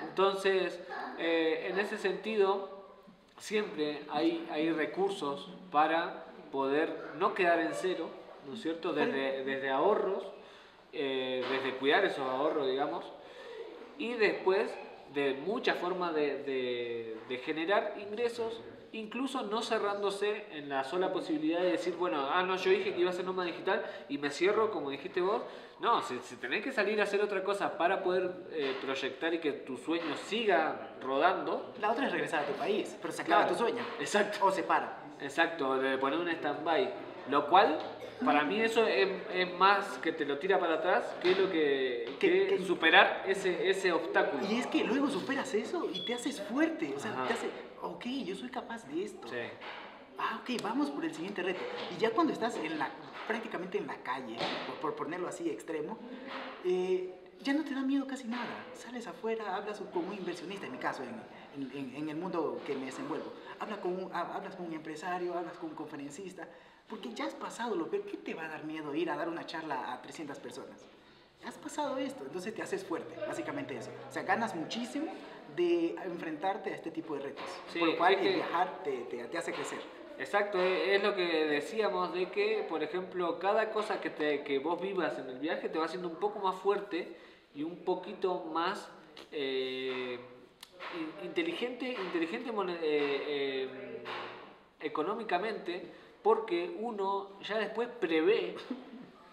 Entonces, 0.09 0.81
eh, 1.19 1.69
en 1.71 1.79
ese 1.79 1.99
sentido, 1.99 2.81
siempre 3.39 4.05
hay, 4.11 4.49
hay 4.51 4.73
recursos 4.73 5.49
para 5.71 6.25
poder 6.51 7.13
no 7.19 7.35
quedar 7.35 7.61
en 7.61 7.75
cero, 7.75 8.09
¿no 8.47 8.55
es 8.55 8.63
cierto? 8.63 8.93
Desde, 8.93 9.45
desde 9.45 9.71
ahorros, 9.71 10.25
eh, 10.93 11.45
desde 11.51 11.77
cuidar 11.77 12.05
esos 12.05 12.21
ahorros, 12.21 12.67
digamos, 12.67 13.05
y 13.99 14.15
después 14.15 14.73
de 15.15 15.35
muchas 15.35 15.77
formas 15.79 16.15
de, 16.15 17.17
de, 17.29 17.39
generar 17.39 17.97
ingresos, 18.01 18.61
incluso 18.93 19.43
no 19.43 19.63
cerrándose 19.63 20.47
en 20.53 20.69
la 20.69 20.85
sola 20.85 21.13
posibilidad 21.13 21.61
de 21.61 21.73
decir, 21.73 21.95
bueno, 21.97 22.29
ah, 22.31 22.43
no, 22.43 22.57
yo 22.57 22.71
dije 22.71 22.93
que 22.95 23.01
iba 23.01 23.11
a 23.11 23.13
ser 23.13 23.25
nómada 23.25 23.49
digital 23.49 23.85
y 24.09 24.19
me 24.19 24.31
cierro, 24.31 24.71
como 24.71 24.91
dijiste 24.91 25.21
vos. 25.21 25.43
No, 25.81 26.03
si, 26.03 26.19
tenés 26.37 26.63
que 26.63 26.73
salir 26.73 27.01
a 27.01 27.05
hacer 27.05 27.23
otra 27.23 27.43
cosa 27.43 27.79
para 27.79 28.03
poder 28.03 28.31
eh, 28.51 28.77
proyectar 28.83 29.33
y 29.33 29.39
que 29.39 29.53
tu 29.53 29.79
sueño 29.79 30.17
siga 30.27 30.95
rodando. 31.01 31.73
La 31.81 31.91
otra 31.93 32.07
es 32.07 32.13
regresar 32.13 32.45
a 32.45 32.47
tu 32.47 32.53
país, 32.53 32.97
pero 33.01 33.13
se 33.13 33.23
acaba 33.23 33.49
tu 33.49 33.55
sueño. 33.55 33.83
Exacto. 33.99 34.45
O 34.45 34.51
se 34.51 34.63
para. 34.63 35.10
Exacto, 35.23 35.79
de 35.79 35.99
poner 35.99 36.19
un 36.19 36.29
stand-by. 36.29 36.93
Lo 37.29 37.49
cual, 37.49 37.79
para 38.25 38.45
mí 38.45 38.61
eso 38.61 38.87
es, 38.87 39.09
más 39.59 39.99
que 39.99 40.13
te 40.13 40.25
lo 40.25 40.39
tira 40.39 40.59
para 40.59 40.75
atrás 40.75 41.15
que 41.23 41.35
lo 41.35 41.51
que, 41.51 42.17
que, 42.19 42.59
superar 42.67 43.25
ese, 43.27 43.69
ese 43.69 43.93
obstáculo. 43.93 44.45
Y 44.47 44.59
es 44.59 44.67
que 44.67 44.85
luego 44.85 45.09
superas 45.09 45.55
eso 45.55 45.89
y 45.93 46.05
te 46.05 46.15
haces 46.15 46.41
fuerte. 46.41 46.93
O 46.97 47.01
sea, 47.01 47.25
te 47.27 47.35
hace, 47.35 47.51
ok, 47.83 48.05
yo 48.25 48.35
soy 48.35 48.51
capaz 48.51 48.87
de 48.87 49.05
esto. 49.05 49.29
Sí. 49.29 49.37
Ah, 50.19 50.41
ok, 50.43 50.63
vamos 50.63 50.91
por 50.91 51.05
el 51.05 51.15
siguiente 51.15 51.43
reto. 51.43 51.61
Y 51.97 52.01
ya 52.01 52.11
cuando 52.11 52.33
estás 52.33 52.57
en 52.57 52.79
la, 52.79 52.91
prácticamente 53.27 53.79
en 53.79 53.87
la 53.87 53.97
calle, 53.97 54.37
por, 54.81 54.95
ponerlo 54.95 55.29
así 55.29 55.49
extremo, 55.49 55.99
eh, 56.65 57.15
ya 57.43 57.55
no 57.55 57.65
te 57.65 57.75
da 57.75 57.83
miedo 57.83 58.07
casi 58.07 58.29
nada. 58.29 58.67
Sales 58.75 59.07
afuera, 59.07 59.57
hablas 59.57 59.81
con 59.93 60.05
un 60.05 60.15
inversionista, 60.15 60.67
en 60.67 60.73
mi 60.73 60.79
caso, 60.79 61.03
en, 61.03 61.23
en, 61.57 61.95
en 61.95 62.09
el 62.09 62.17
mundo 62.17 62.61
que 62.67 62.75
me 62.75 62.87
desenvuelvo. 62.87 63.33
Habla 63.59 63.81
con 63.81 63.93
un, 63.93 64.15
hablas 64.15 64.57
con 64.57 64.67
un 64.67 64.73
empresario, 64.73 65.35
hablas 65.35 65.57
con 65.59 65.71
un 65.71 65.77
conferencista, 65.77 66.49
porque 66.89 67.13
ya 67.15 67.27
has 67.27 67.35
pasado 67.35 67.77
lo 67.77 67.89
peor. 67.89 68.05
¿Qué 68.05 68.17
te 68.17 68.35
va 68.35 68.45
a 68.45 68.49
dar 68.49 68.65
miedo 68.65 68.95
ir 68.95 69.11
a 69.11 69.17
dar 69.17 69.29
una 69.29 69.47
charla 69.47 69.93
a 69.93 70.03
300 70.03 70.39
personas? 70.39 70.87
Has 71.47 71.57
pasado 71.57 71.97
esto, 71.97 72.25
entonces 72.25 72.55
te 72.55 72.61
haces 72.61 72.85
fuerte, 72.85 73.15
básicamente 73.27 73.75
eso. 73.77 73.91
O 74.09 74.13
sea, 74.13 74.23
ganas 74.25 74.55
muchísimo 74.55 75.07
de 75.57 75.95
enfrentarte 76.05 76.71
a 76.71 76.75
este 76.75 76.91
tipo 76.91 77.15
de 77.15 77.23
retos. 77.23 77.45
por 77.79 77.89
lo 77.89 77.97
cual 77.97 78.15
el 78.15 78.35
viajar 78.35 78.83
te, 78.85 79.05
te, 79.05 79.25
te 79.25 79.39
hace 79.39 79.53
crecer. 79.53 79.81
Exacto, 80.19 80.61
es 80.61 81.03
lo 81.03 81.15
que 81.15 81.47
decíamos 81.47 82.13
de 82.13 82.31
que, 82.31 82.67
por 82.69 82.83
ejemplo, 82.83 83.39
cada 83.39 83.71
cosa 83.71 84.03
que, 84.03 84.11
te, 84.11 84.45
que 84.45 84.59
vos 84.59 84.79
vivas 84.79 85.19
en 85.19 85.31
el 85.31 85.39
viaje 85.39 85.71
te 85.71 85.79
va 85.79 85.87
haciendo 85.87 86.09
un 86.09 86.17
poco 86.17 86.41
más 86.41 86.57
fuerte 86.57 87.17
y 87.55 87.63
un 87.63 87.85
poquito 87.85 88.45
más 88.53 88.91
eh, 89.33 89.70
inteligente, 91.41 91.93
inteligente 91.93 92.51
eh, 92.51 93.25
eh, 93.27 93.69
económicamente, 94.81 95.83
porque 96.23 96.77
uno 96.79 97.41
ya 97.43 97.59
después 97.59 97.89
prevé 97.89 98.55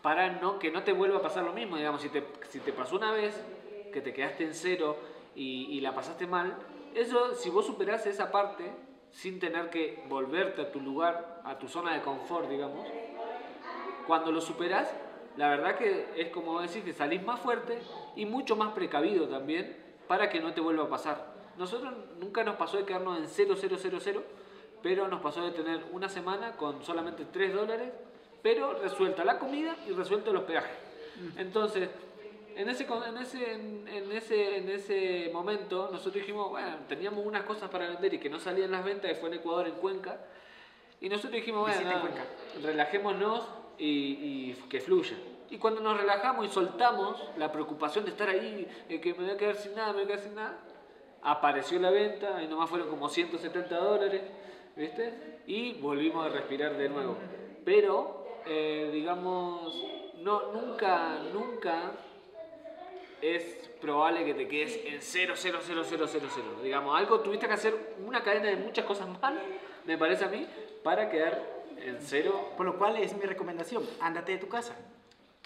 para 0.01 0.39
no, 0.39 0.57
que 0.57 0.71
no 0.71 0.83
te 0.83 0.93
vuelva 0.93 1.17
a 1.17 1.21
pasar 1.21 1.43
lo 1.43 1.53
mismo. 1.53 1.75
Digamos, 1.75 2.01
si 2.01 2.09
te, 2.09 2.23
si 2.49 2.59
te 2.59 2.71
pasó 2.71 2.95
una 2.95 3.11
vez 3.11 3.43
que 3.91 4.01
te 4.01 4.13
quedaste 4.13 4.45
en 4.45 4.53
cero 4.53 4.97
y, 5.35 5.79
la 5.81 5.93
pasaste 5.93 6.25
mal, 6.25 6.57
eso, 6.95 7.35
si 7.35 7.49
vos 7.49 7.65
superás 7.65 8.07
esa 8.07 8.31
parte 8.31 8.71
sin 9.11 9.39
tener 9.39 9.69
que 9.69 10.03
volverte 10.07 10.61
a 10.61 10.71
tu 10.71 10.79
lugar, 10.79 11.41
a 11.43 11.57
tu 11.57 11.67
zona 11.67 11.93
de 11.93 12.01
confort, 12.01 12.49
digamos, 12.49 12.87
cuando 14.07 14.31
lo 14.31 14.41
superás, 14.41 14.93
la 15.35 15.49
verdad 15.49 15.77
que 15.77 16.07
es 16.15 16.29
como 16.29 16.59
decir 16.61 16.83
que 16.83 16.93
salís 16.93 17.23
más 17.23 17.39
fuerte 17.39 17.77
y 18.15 18.25
mucho 18.25 18.55
más 18.55 18.73
precavido 18.73 19.27
también 19.27 19.77
para 20.07 20.29
que 20.29 20.39
no 20.39 20.53
te 20.53 20.61
vuelva 20.61 20.85
a 20.85 20.89
pasar. 20.89 21.36
Nosotros 21.57 21.93
nunca 22.19 22.43
nos 22.43 22.55
pasó 22.55 22.77
de 22.77 22.85
quedarnos 22.85 23.17
en 23.17 23.27
0, 23.27 23.55
0, 23.57 23.77
0, 23.79 23.97
0, 23.99 24.23
pero 24.83 25.07
nos 25.07 25.21
pasó 25.21 25.43
de 25.43 25.51
tener 25.51 25.83
una 25.91 26.07
semana 26.07 26.55
con 26.55 26.83
solamente 26.83 27.25
3 27.25 27.53
dólares, 27.53 27.91
pero 28.41 28.73
resuelta 28.73 29.25
la 29.25 29.39
comida 29.39 29.75
y 29.87 29.91
resuelto 29.91 30.31
los 30.31 30.43
peajes. 30.43 30.71
Mm. 31.15 31.39
Entonces, 31.39 31.89
en 32.55 32.69
ese, 32.69 32.87
en, 32.87 33.17
ese, 33.17 33.53
en, 33.53 34.11
ese, 34.11 34.57
en 34.57 34.69
ese 34.69 35.29
momento 35.31 35.89
nosotros 35.91 36.15
dijimos, 36.15 36.49
bueno, 36.49 36.75
teníamos 36.87 37.23
unas 37.23 37.43
cosas 37.43 37.69
para 37.69 37.87
vender 37.87 38.15
y 38.15 38.19
que 38.19 38.29
no 38.29 38.39
salían 38.39 38.71
las 38.71 38.83
ventas, 38.83 39.11
que 39.11 39.15
fue 39.15 39.29
en 39.29 39.35
Ecuador, 39.35 39.67
en 39.67 39.75
Cuenca, 39.75 40.17
y 40.99 41.07
nosotros 41.07 41.33
dijimos, 41.33 41.61
bueno, 41.61 42.01
relajémonos 42.63 43.47
y, 43.77 44.53
que 44.69 44.81
fluya. 44.81 45.15
Y 45.51 45.59
cuando 45.59 45.81
nos 45.81 45.97
relajamos 45.97 46.47
y 46.47 46.49
soltamos 46.49 47.21
la 47.37 47.51
preocupación 47.51 48.05
de 48.05 48.11
estar 48.11 48.27
ahí, 48.27 48.67
que 48.87 49.13
me 49.13 49.25
voy 49.25 49.29
a 49.29 49.37
quedar 49.37 49.55
sin 49.55 49.75
nada, 49.75 49.93
me 49.93 50.03
voy 50.03 50.03
a 50.03 50.07
quedar 50.07 50.19
sin 50.19 50.35
nada, 50.35 50.57
apareció 51.27 51.77
la 51.79 51.91
venta, 51.91 52.41
y 52.41 52.47
nomás 52.47 52.69
fueron 52.69 52.89
como 52.89 53.09
170 53.09 53.77
dólares, 53.77 54.21
¿viste? 54.77 55.41
Y 55.45 55.73
volvimos 55.73 56.25
a 56.25 56.29
respirar 56.29 56.77
de 56.77 56.87
nuevo. 56.87 57.17
Pero, 57.65 58.39
eh, 58.45 58.89
digamos, 58.93 59.83
no, 60.19 60.53
nunca, 60.53 61.19
nunca 61.33 61.91
es 63.21 63.69
probable 63.81 64.23
que 64.23 64.35
te 64.35 64.47
quedes 64.47 64.79
en 64.85 65.01
0, 65.01 65.33
0, 65.35 65.59
0, 65.61 65.81
0, 65.83 66.05
0, 66.07 66.27
0. 66.33 66.47
Digamos, 66.63 66.97
algo 66.97 67.19
tuviste 67.19 67.45
que 67.45 67.53
hacer 67.53 67.95
una 68.05 68.23
cadena 68.23 68.47
de 68.47 68.55
muchas 68.55 68.85
cosas 68.85 69.07
mal, 69.19 69.37
me 69.85 69.97
parece 69.97 70.23
a 70.23 70.29
mí, 70.29 70.47
para 70.81 71.09
quedar 71.09 71.43
en 71.77 71.97
cero. 71.99 72.53
Por 72.55 72.65
lo 72.65 72.77
cual 72.77 72.95
es 72.97 73.13
mi 73.13 73.23
recomendación, 73.23 73.83
ándate 73.99 74.31
de 74.31 74.37
tu 74.37 74.47
casa. 74.47 74.77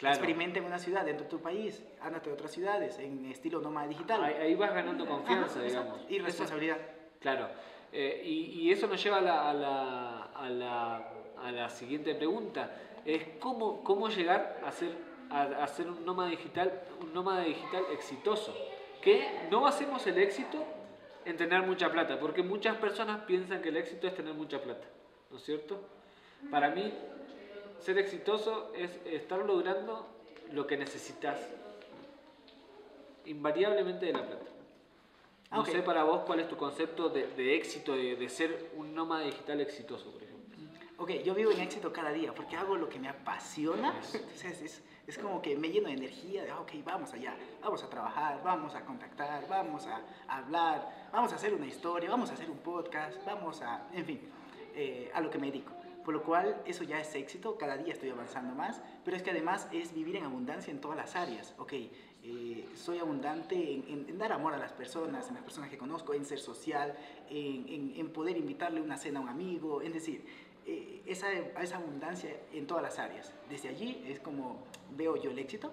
Claro. 0.02 0.16
Experimenta 0.16 0.60
en 0.60 0.66
una 0.66 0.80
ciudad 0.80 1.06
dentro 1.06 1.24
de 1.26 1.30
tu 1.30 1.40
país, 1.40 1.82
ándate 2.02 2.30
a 2.30 2.34
otras 2.34 2.52
ciudades 2.52 2.98
en 3.00 3.24
estilo 3.28 3.62
nómada 3.62 3.88
digital. 3.88 4.24
Ahí, 4.24 4.34
ahí 4.34 4.56
vas 4.56 4.74
ganando 4.74 5.06
confianza, 5.08 5.60
Ajá, 5.60 5.68
digamos. 5.68 5.94
exacto. 5.94 6.14
Y 6.14 6.20
responsabilidad. 6.20 6.78
Claro. 7.20 7.48
Eh, 7.94 8.22
y, 8.26 8.62
y 8.62 8.72
eso 8.72 8.88
nos 8.88 9.02
lleva 9.04 9.20
a 9.20 9.22
la, 9.22 9.50
a 9.50 9.54
la, 9.54 10.24
a 10.34 10.50
la, 10.50 11.12
a 11.44 11.52
la 11.52 11.70
siguiente 11.70 12.16
pregunta. 12.16 12.72
Es 13.06 13.24
cómo, 13.40 13.84
cómo 13.84 14.10
llegar 14.10 14.60
a 14.66 14.72
ser, 14.72 14.90
a 15.30 15.68
ser 15.68 15.88
un 15.88 16.04
nómada 16.04 16.30
digital, 16.30 16.82
un 17.00 17.14
nómada 17.14 17.44
digital 17.44 17.84
exitoso. 17.94 18.56
Que 19.02 19.48
no 19.52 19.68
hacemos 19.68 20.06
el 20.08 20.18
éxito 20.18 20.64
en 21.26 21.38
tener 21.38 21.62
mucha 21.62 21.92
plata, 21.92 22.20
porque 22.20 22.42
muchas 22.42 22.76
personas 22.78 23.22
piensan 23.26 23.62
que 23.62 23.70
el 23.70 23.78
éxito 23.78 24.08
es 24.08 24.16
tener 24.16 24.34
mucha 24.34 24.60
plata, 24.62 24.88
¿no 25.30 25.38
es 25.38 25.44
cierto? 25.44 25.80
Para 26.50 26.70
mí, 26.72 26.92
ser 27.82 27.98
exitoso 27.98 28.72
es 28.76 28.92
estar 29.06 29.40
logrando 29.40 30.08
lo 30.52 30.68
que 30.68 30.78
necesitas, 30.78 31.40
invariablemente 33.26 34.06
de 34.08 34.14
la 34.14 34.26
plata. 34.26 34.46
No 35.52 35.62
Ok. 35.62 35.68
sé 35.68 35.82
para 35.82 36.04
vos 36.04 36.22
cuál 36.26 36.40
es 36.40 36.48
tu 36.48 36.56
concepto 36.58 37.10
de, 37.10 37.28
de 37.28 37.56
éxito, 37.56 37.94
de, 37.94 38.16
de 38.16 38.30
ser 38.30 38.72
un 38.78 38.96
nómada 38.96 39.24
digital 39.26 39.60
exitoso, 39.62 40.12
por 40.12 40.24
ejemplo. 40.24 40.32
Ok, 40.98 41.10
yo 41.24 41.34
vivo 41.34 41.52
en 41.52 41.60
éxito 41.62 41.92
cada 41.92 42.12
día 42.12 42.34
porque 42.34 42.56
hago 42.56 42.76
lo 42.78 42.88
que 42.88 43.00
me 43.00 43.10
apasiona. 43.10 43.94
Entonces 44.14 44.62
es, 44.62 44.84
es 45.08 45.18
como 45.18 45.42
que 45.42 45.58
me 45.58 45.70
lleno 45.70 45.88
de 45.88 45.96
energía, 45.96 46.44
de, 46.44 46.52
"Ah, 46.52 46.60
ok, 46.62 46.72
vamos 46.86 47.12
allá, 47.14 47.36
vamos 47.62 47.84
a 47.84 47.90
trabajar, 47.90 48.42
vamos 48.44 48.76
a 48.76 48.86
contactar, 48.86 49.46
vamos 49.50 49.88
a, 49.88 50.02
hablar, 50.28 51.10
vamos 51.12 51.34
a 51.34 51.36
hacer 51.36 51.54
una 51.54 51.66
historia, 51.66 52.10
vamos 52.10 52.30
a 52.30 52.34
hacer 52.34 52.50
un 52.50 52.60
podcast, 52.60 53.18
vamos 53.26 53.62
a, 53.62 53.88
en 53.94 54.06
fin, 54.06 54.22
eh, 54.76 55.12
a 55.14 55.20
lo 55.22 55.30
que 55.30 55.38
me 55.40 55.48
dedico. 55.48 55.72
Por 56.04 56.14
lo 56.16 56.24
cual 56.24 56.62
eso 56.66 56.84
ya 56.84 57.00
es 57.00 57.14
éxito, 57.16 57.58
cada 57.58 57.78
día 57.78 57.94
estoy 57.94 58.10
avanzando 58.10 58.56
más, 58.56 58.82
pero 59.06 59.16
es 59.16 59.22
que 59.24 59.30
además 59.32 59.68
es 59.72 59.94
vivir 59.94 60.16
en 60.16 60.24
abundancia 60.24 60.72
en 60.72 60.82
todas 60.82 60.98
las 60.98 61.16
áreas. 61.16 61.54
Ok, 61.60 61.74
eh, 62.24 62.66
soy 62.76 62.98
abundante 63.00 63.56
en, 63.56 63.84
en- 63.88 64.10
en 64.10 64.18
dar 64.18 64.32
amor 64.32 64.54
a 64.54 64.58
las 64.58 64.72
personas, 64.74 65.28
en 65.30 65.36
las 65.36 65.44
personas 65.44 65.70
que 65.70 65.78
conozco, 65.78 66.14
en 66.14 66.26
ser 66.26 66.40
social, 66.40 66.96
en, 67.30 67.94
en- 67.96 68.10
poder 68.10 68.36
invitarle 68.38 68.82
una 68.82 68.98
cena 68.98 69.20
a 69.20 69.24
un 69.24 69.30
amigo, 69.30 69.82
es 69.82 69.94
decir, 69.94 70.26
eh, 70.66 71.02
esa, 71.06 71.32
esa 71.34 71.78
abundancia 71.78 72.36
en 72.54 72.66
todas 72.68 72.84
las 72.84 72.98
áreas. 73.00 73.32
Desde 73.50 73.70
allí 73.70 74.04
es 74.08 74.20
como 74.20 74.58
veo 74.96 75.16
yo 75.18 75.30
el 75.32 75.40
éxito, 75.40 75.72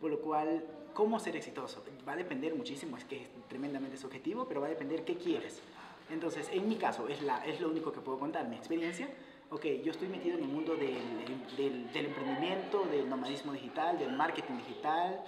por 0.00 0.10
lo 0.10 0.20
cual, 0.20 0.64
¿cómo 0.94 1.18
ser 1.20 1.36
exitoso? 1.36 1.84
Va 2.08 2.12
a 2.12 2.16
depender 2.16 2.54
muchísimo, 2.54 2.96
es 2.96 3.04
que 3.04 3.22
es 3.22 3.28
tremendamente 3.48 3.96
subjetivo, 3.98 4.46
pero 4.46 4.60
va 4.62 4.66
a 4.68 4.70
depender 4.70 5.04
qué 5.04 5.16
quieres. 5.16 5.60
Entonces, 6.10 6.48
en 6.52 6.68
mi 6.68 6.76
caso, 6.76 7.08
es, 7.08 7.20
la, 7.22 7.44
es 7.44 7.60
lo 7.60 7.68
único 7.68 7.92
que 7.92 8.00
puedo 8.00 8.18
contar, 8.18 8.46
mi 8.48 8.56
experiencia. 8.56 9.08
Ok, 9.50 9.64
yo 9.84 9.92
estoy 9.92 10.08
metido 10.08 10.36
en 10.36 10.44
el 10.44 10.48
mundo 10.50 10.74
del, 10.74 10.98
del, 11.56 11.92
del 11.92 12.06
emprendimiento, 12.06 12.84
del 12.90 13.08
nomadismo 13.08 13.52
digital, 13.52 13.96
del 13.98 14.12
marketing 14.12 14.56
digital, 14.56 15.22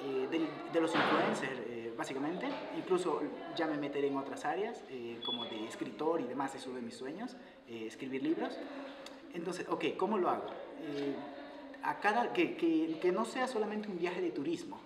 eh, 0.00 0.26
del- 0.30 0.48
de 0.72 0.80
los 0.80 0.94
influencers, 0.94 1.60
eh, 1.68 1.92
básicamente. 1.96 2.48
Incluso 2.78 3.20
ya 3.56 3.66
me 3.66 3.76
meteré 3.76 4.08
en 4.08 4.16
otras 4.16 4.46
áreas, 4.46 4.82
eh, 4.88 5.20
como 5.26 5.44
de 5.44 5.66
escritor 5.66 6.20
y 6.22 6.24
demás, 6.24 6.54
es 6.54 6.66
uno 6.66 6.76
de 6.76 6.82
mis 6.82 6.96
sueños, 6.96 7.36
eh, 7.68 7.84
escribir 7.86 8.22
libros. 8.22 8.56
Entonces, 9.34 9.66
ok, 9.68 9.84
¿cómo 9.98 10.16
lo 10.16 10.30
hago? 10.30 10.46
Eh, 10.80 11.14
a 11.82 12.00
cada, 12.00 12.32
que, 12.32 12.56
que, 12.56 12.98
que 13.00 13.12
no 13.12 13.26
sea 13.26 13.46
solamente 13.46 13.88
un 13.90 13.98
viaje 13.98 14.22
de 14.22 14.30
turismo, 14.30 14.80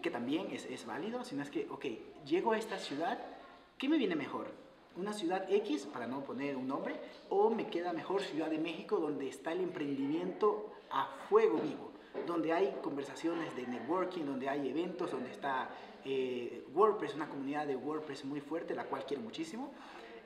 que 0.00 0.10
también 0.10 0.48
es, 0.52 0.64
es 0.64 0.86
válido, 0.86 1.22
sino 1.22 1.42
es 1.42 1.50
que, 1.50 1.66
ok, 1.68 1.84
llego 2.24 2.52
a 2.52 2.58
esta 2.58 2.78
ciudad, 2.78 3.18
¿qué 3.76 3.90
me 3.90 3.98
viene 3.98 4.16
mejor? 4.16 4.50
¿Una 4.96 5.12
ciudad 5.12 5.46
X, 5.50 5.86
para 5.92 6.06
no 6.06 6.24
poner 6.24 6.56
un 6.56 6.68
nombre, 6.68 6.96
o 7.28 7.50
me 7.50 7.68
queda 7.68 7.92
mejor 7.92 8.22
Ciudad 8.22 8.48
de 8.48 8.58
México, 8.58 8.96
donde 8.96 9.28
está 9.28 9.52
el 9.52 9.60
emprendimiento 9.60 10.72
a 10.90 11.06
fuego 11.28 11.58
vivo? 11.58 11.96
donde 12.24 12.52
hay 12.52 12.76
conversaciones 12.82 13.54
de 13.56 13.66
networking, 13.66 14.24
donde 14.24 14.48
hay 14.48 14.68
eventos, 14.68 15.10
donde 15.10 15.30
está 15.30 15.68
eh, 16.04 16.64
WordPress, 16.72 17.14
una 17.14 17.28
comunidad 17.28 17.66
de 17.66 17.76
WordPress 17.76 18.24
muy 18.24 18.40
fuerte, 18.40 18.74
la 18.74 18.84
cual 18.84 19.04
quiero 19.04 19.22
muchísimo. 19.22 19.72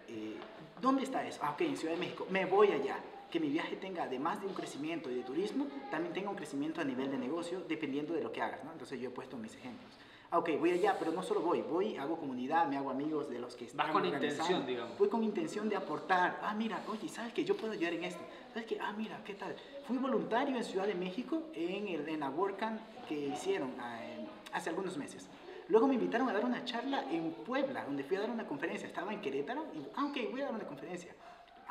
Eh, 0.08 0.36
¿Dónde 0.80 1.02
está 1.02 1.26
eso? 1.26 1.40
Ah, 1.42 1.52
ok, 1.52 1.62
en 1.62 1.76
Ciudad 1.76 1.94
de 1.94 2.00
México. 2.00 2.26
Me 2.30 2.44
voy 2.44 2.68
allá. 2.72 2.98
Que 3.30 3.38
mi 3.38 3.48
viaje 3.48 3.76
tenga, 3.76 4.04
además 4.04 4.40
de 4.40 4.48
un 4.48 4.54
crecimiento 4.54 5.08
y 5.08 5.14
de 5.14 5.22
turismo, 5.22 5.68
también 5.88 6.12
tenga 6.12 6.30
un 6.30 6.36
crecimiento 6.36 6.80
a 6.80 6.84
nivel 6.84 7.12
de 7.12 7.16
negocio, 7.16 7.60
dependiendo 7.68 8.12
de 8.12 8.22
lo 8.22 8.32
que 8.32 8.42
hagas, 8.42 8.64
¿no? 8.64 8.72
Entonces 8.72 9.00
yo 9.00 9.08
he 9.08 9.12
puesto 9.12 9.36
mis 9.36 9.54
ejemplos. 9.54 9.92
Ah, 10.32 10.38
ok, 10.38 10.50
voy 10.60 10.70
allá, 10.70 10.96
pero 10.96 11.10
no 11.10 11.24
solo 11.24 11.40
voy, 11.40 11.60
voy, 11.62 11.96
hago 11.96 12.16
comunidad, 12.16 12.68
me 12.68 12.76
hago 12.76 12.90
amigos 12.90 13.28
de 13.28 13.40
los 13.40 13.56
que 13.56 13.64
están 13.64 13.90
con 13.90 13.96
organizando. 14.04 14.32
intención, 14.42 14.66
digamos. 14.66 14.96
Voy 14.98 15.08
con 15.08 15.24
intención 15.24 15.68
de 15.68 15.74
aportar. 15.74 16.38
Ah, 16.42 16.54
mira, 16.54 16.80
oye, 16.88 17.08
¿sabes 17.08 17.32
que 17.32 17.44
yo 17.44 17.56
puedo 17.56 17.72
ayudar 17.72 17.94
en 17.94 18.04
esto? 18.04 18.22
¿Sabes 18.54 18.66
que 18.68 18.78
Ah, 18.80 18.92
mira, 18.96 19.20
¿qué 19.24 19.34
tal? 19.34 19.56
Fui 19.88 19.98
voluntario 19.98 20.56
en 20.56 20.62
Ciudad 20.62 20.86
de 20.86 20.94
México 20.94 21.42
en, 21.52 21.88
el, 21.88 22.08
en 22.08 22.20
la 22.20 22.30
WordCamp 22.30 22.80
que 23.08 23.14
hicieron 23.26 23.70
en- 23.70 24.28
hace 24.52 24.70
algunos 24.70 24.96
meses. 24.96 25.26
Luego 25.66 25.88
me 25.88 25.94
invitaron 25.94 26.28
a 26.28 26.32
dar 26.32 26.44
una 26.44 26.64
charla 26.64 27.04
en 27.10 27.32
Puebla, 27.32 27.84
donde 27.84 28.04
fui 28.04 28.16
a 28.16 28.20
dar 28.20 28.30
una 28.30 28.46
conferencia. 28.46 28.86
Estaba 28.86 29.12
en 29.12 29.20
Querétaro 29.20 29.64
y, 29.74 29.80
ah, 29.96 30.04
ok, 30.06 30.16
voy 30.30 30.42
a 30.42 30.44
dar 30.44 30.54
una 30.54 30.64
conferencia. 30.64 31.12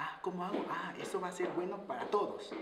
Ah, 0.02 0.18
¿cómo 0.22 0.46
hago? 0.46 0.64
Ah, 0.70 0.94
eso 0.98 1.20
va 1.20 1.28
a 1.28 1.32
ser 1.34 1.50
bueno 1.50 1.86
para 1.86 2.06
todos. 2.06 2.54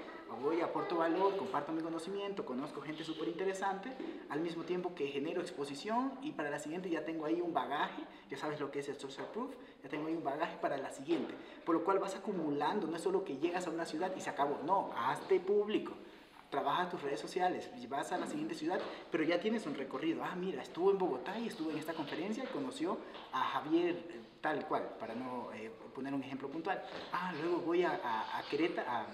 Voy, 0.41 0.59
aporto 0.61 0.97
valor, 0.97 1.37
comparto 1.37 1.71
mi 1.71 1.83
conocimiento, 1.83 2.43
conozco 2.43 2.81
gente 2.81 3.03
súper 3.03 3.27
interesante, 3.27 3.95
al 4.29 4.39
mismo 4.39 4.63
tiempo 4.63 4.95
que 4.95 5.07
genero 5.09 5.41
exposición 5.41 6.13
y 6.23 6.31
para 6.31 6.49
la 6.49 6.57
siguiente 6.57 6.89
ya 6.89 7.05
tengo 7.05 7.25
ahí 7.25 7.39
un 7.39 7.53
bagaje, 7.53 8.01
ya 8.27 8.37
sabes 8.37 8.59
lo 8.59 8.71
que 8.71 8.79
es 8.79 8.89
el 8.89 8.95
social 8.95 9.27
proof, 9.31 9.53
ya 9.83 9.89
tengo 9.89 10.07
ahí 10.07 10.15
un 10.15 10.23
bagaje 10.23 10.57
para 10.57 10.77
la 10.77 10.89
siguiente. 10.89 11.35
Por 11.63 11.75
lo 11.75 11.83
cual 11.83 11.99
vas 11.99 12.15
acumulando, 12.15 12.87
no 12.87 12.95
es 12.95 13.03
solo 13.03 13.23
que 13.23 13.37
llegas 13.37 13.67
a 13.67 13.69
una 13.69 13.85
ciudad 13.85 14.11
y 14.15 14.21
se 14.21 14.31
acabó, 14.31 14.57
no, 14.65 14.89
hazte 14.97 15.39
público. 15.39 15.93
Trabaja 16.49 16.89
tus 16.89 17.01
redes 17.01 17.19
sociales, 17.19 17.69
y 17.77 17.87
vas 17.87 18.11
a 18.13 18.17
la 18.17 18.25
siguiente 18.25 18.55
ciudad, 18.55 18.79
pero 19.11 19.23
ya 19.23 19.39
tienes 19.39 19.65
un 19.65 19.75
recorrido. 19.75 20.23
Ah, 20.23 20.35
mira, 20.35 20.61
estuvo 20.61 20.91
en 20.91 20.97
Bogotá 20.97 21.37
y 21.37 21.47
estuvo 21.47 21.71
en 21.71 21.77
esta 21.77 21.93
conferencia 21.93 22.43
y 22.43 22.47
conoció 22.47 22.97
a 23.33 23.39
Javier 23.39 23.95
eh, 23.95 24.21
tal 24.39 24.65
cual, 24.65 24.83
para 24.97 25.13
no 25.13 25.51
eh, 25.53 25.69
poner 25.93 26.13
un 26.13 26.23
ejemplo 26.23 26.47
puntual. 26.47 26.81
Ah, 27.11 27.33
luego 27.41 27.57
voy 27.57 27.83
a, 27.83 27.99
a, 28.01 28.39
a 28.39 28.43
Querétaro, 28.43 28.89
a, 28.89 29.05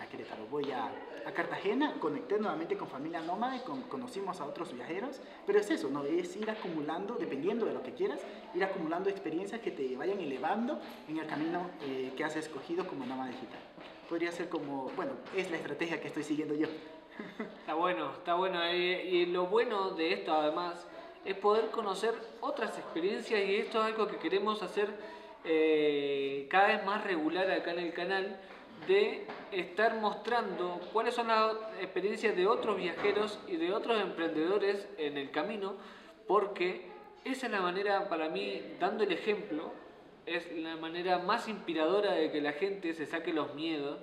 a 0.00 0.06
Querétaro, 0.06 0.46
voy 0.46 0.70
a, 0.72 0.90
Cartagena, 1.34 1.94
conecté 2.00 2.38
nuevamente 2.38 2.76
con 2.78 2.88
familia 2.88 3.20
nómada, 3.20 3.62
con, 3.62 3.82
conocimos 3.82 4.40
a 4.40 4.46
otros 4.46 4.72
viajeros, 4.72 5.20
pero 5.46 5.58
es 5.58 5.70
eso, 5.70 5.90
¿no? 5.90 6.04
Es 6.04 6.34
ir 6.36 6.50
acumulando, 6.50 7.16
dependiendo 7.16 7.66
de 7.66 7.74
lo 7.74 7.82
que 7.82 7.92
quieras, 7.92 8.20
ir 8.54 8.64
acumulando 8.64 9.10
experiencias 9.10 9.60
que 9.60 9.70
te 9.70 9.94
vayan 9.94 10.20
elevando 10.20 10.80
en 11.06 11.18
el 11.18 11.26
camino 11.26 11.68
eh, 11.82 12.14
que 12.16 12.24
has 12.24 12.34
escogido 12.36 12.86
como 12.86 13.04
nómada 13.04 13.30
digital. 13.30 13.60
Podría 14.08 14.32
ser 14.32 14.48
como, 14.48 14.90
bueno, 14.96 15.12
es 15.36 15.50
la 15.50 15.56
estrategia 15.58 16.00
que 16.00 16.08
estoy 16.08 16.22
siguiendo 16.22 16.54
yo. 16.54 16.66
Está 17.60 17.74
bueno, 17.74 18.12
está 18.12 18.34
bueno. 18.34 18.62
eh, 18.64 19.04
Y 19.04 19.26
lo 19.26 19.46
bueno 19.46 19.90
de 19.90 20.12
esto 20.14 20.32
además 20.32 20.86
es 21.24 21.34
poder 21.36 21.70
conocer 21.70 22.14
otras 22.40 22.78
experiencias 22.78 23.44
y 23.46 23.56
esto 23.56 23.80
es 23.80 23.84
algo 23.86 24.06
que 24.06 24.16
queremos 24.16 24.62
hacer 24.62 24.88
eh, 25.44 26.46
cada 26.50 26.68
vez 26.68 26.84
más 26.86 27.04
regular 27.04 27.50
acá 27.50 27.72
en 27.72 27.80
el 27.80 27.92
canal 27.92 28.40
de 28.86 29.26
estar 29.52 29.96
mostrando 29.96 30.80
cuáles 30.92 31.14
son 31.14 31.28
las 31.28 31.54
experiencias 31.80 32.36
de 32.36 32.46
otros 32.46 32.76
viajeros 32.76 33.38
y 33.48 33.56
de 33.56 33.72
otros 33.72 34.00
emprendedores 34.00 34.88
en 34.96 35.18
el 35.18 35.30
camino 35.30 35.74
porque 36.26 36.86
esa 37.24 37.46
es 37.46 37.52
la 37.52 37.60
manera 37.60 38.08
para 38.08 38.28
mí, 38.28 38.62
dando 38.78 39.02
el 39.04 39.12
ejemplo, 39.12 39.72
es 40.28 40.52
la 40.52 40.76
manera 40.76 41.18
más 41.18 41.48
inspiradora 41.48 42.12
de 42.12 42.30
que 42.30 42.40
la 42.40 42.52
gente 42.52 42.94
se 42.94 43.06
saque 43.06 43.32
los 43.32 43.54
miedos 43.54 43.98